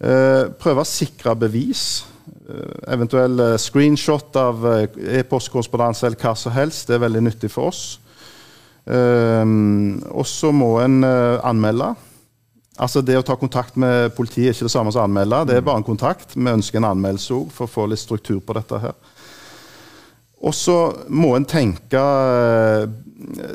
Eh, 0.01 0.44
prøve 0.61 0.85
å 0.85 0.88
sikre 0.88 1.37
bevis. 1.40 2.05
Eventuell 2.90 3.40
eh, 3.40 3.57
screenshot 3.61 4.37
av 4.37 4.66
e-postkorrespondanse 4.66 6.07
eller 6.07 6.20
hva 6.20 6.35
som 6.37 6.53
helst. 6.53 6.88
Det 6.88 6.99
er 6.99 7.07
veldig 7.07 7.25
nyttig 7.31 7.53
for 7.53 7.73
oss. 7.73 7.99
og 8.90 10.27
så 10.27 10.51
må 10.51 10.81
en 10.81 11.05
anmelde. 11.05 11.94
Altså 12.81 13.03
Det 13.05 13.18
å 13.18 13.23
ta 13.23 13.37
kontakt 13.37 13.77
med 13.77 14.14
politiet 14.16 14.49
er 14.49 14.55
ikke 14.57 14.66
det 14.66 14.73
samme 14.73 14.90
som 14.90 15.03
å 15.03 15.05
anmelde. 15.05 15.44
Det 15.46 15.57
er 15.57 15.61
bare 15.62 15.79
en 15.79 15.87
kontakt. 15.87 16.35
Vi 16.35 16.49
ønsker 16.51 16.81
en 16.81 16.88
anmeldelse 16.88 17.35
òg, 17.37 17.53
for 17.53 17.68
å 17.68 17.70
få 17.70 17.87
litt 17.87 18.01
struktur 18.01 18.40
på 18.40 18.57
dette. 18.57 18.79
her. 18.81 18.94
Og 20.40 20.55
så 20.57 20.76
må 21.12 21.35
en 21.37 21.44
tenke 21.44 22.00
eh, 22.00 22.85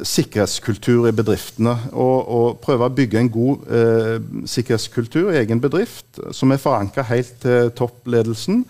sikkerhetskultur 0.06 1.08
i 1.10 1.16
bedriftene. 1.16 1.74
Og, 1.94 2.18
og, 2.22 2.60
prøve 2.62 2.86
å 2.86 2.94
bygge 2.94 3.22
en 3.22 3.32
god 3.34 3.72
eh, 3.80 4.12
sikkerhetskultur 4.50 5.32
i 5.34 5.40
egen 5.42 5.64
bedrift, 5.64 6.22
som 6.36 6.54
er 6.54 6.62
forankra 6.62 7.08
helt 7.10 7.40
til 7.42 7.74
toppledelsen. 7.78 8.62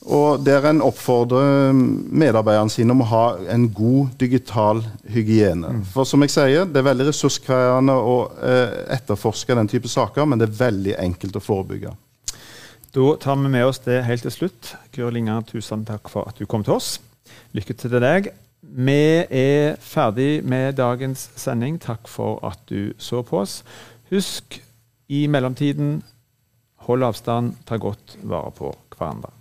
Og 0.00 0.44
der 0.44 0.64
en 0.64 0.80
oppfordrer 0.84 1.74
medarbeiderne 1.76 2.72
sine 2.72 2.94
om 2.94 3.02
å 3.04 3.08
ha 3.10 3.24
en 3.52 3.66
god 3.72 4.14
digital 4.20 4.80
hygiene. 5.12 5.74
Mm. 5.80 5.82
For 5.92 6.08
som 6.08 6.24
jeg 6.24 6.32
sier, 6.32 6.68
det 6.68 6.80
er 6.80 6.88
veldig 6.88 7.10
ressurskrevende 7.10 7.96
å 7.96 8.14
eh, 8.44 8.78
etterforske 8.96 9.56
den 9.56 9.68
type 9.68 9.88
saker, 9.92 10.28
men 10.28 10.40
det 10.40 10.48
er 10.48 10.56
veldig 10.60 10.96
enkelt 11.08 11.36
å 11.36 11.44
forebygge. 11.44 11.92
Da 12.90 13.12
tar 13.22 13.36
vi 13.38 13.52
med 13.52 13.68
oss 13.68 13.84
det 13.84 14.02
helt 14.08 14.24
til 14.26 14.34
slutt. 14.34 14.74
Guro 14.96 15.12
Linga, 15.14 15.38
tusen 15.46 15.84
takk 15.88 16.10
for 16.10 16.28
at 16.28 16.40
du 16.40 16.48
kom 16.48 16.64
til 16.66 16.80
oss. 16.80 16.96
Lykke 17.56 17.74
til 17.74 17.90
til 17.90 18.02
deg. 18.02 18.30
Vi 18.60 19.00
er 19.24 19.76
ferdig 19.80 20.44
med 20.44 20.76
dagens 20.78 21.30
sending. 21.40 21.80
Takk 21.80 22.08
for 22.08 22.38
at 22.46 22.60
du 22.68 22.92
så 22.98 23.22
på 23.22 23.40
oss. 23.40 23.60
Husk 24.10 24.60
i 25.08 25.26
mellomtiden 25.26 26.02
hold 26.86 27.04
avstand, 27.06 27.54
ta 27.66 27.76
godt 27.76 28.18
vare 28.22 28.50
på 28.56 28.72
hverandre. 28.96 29.39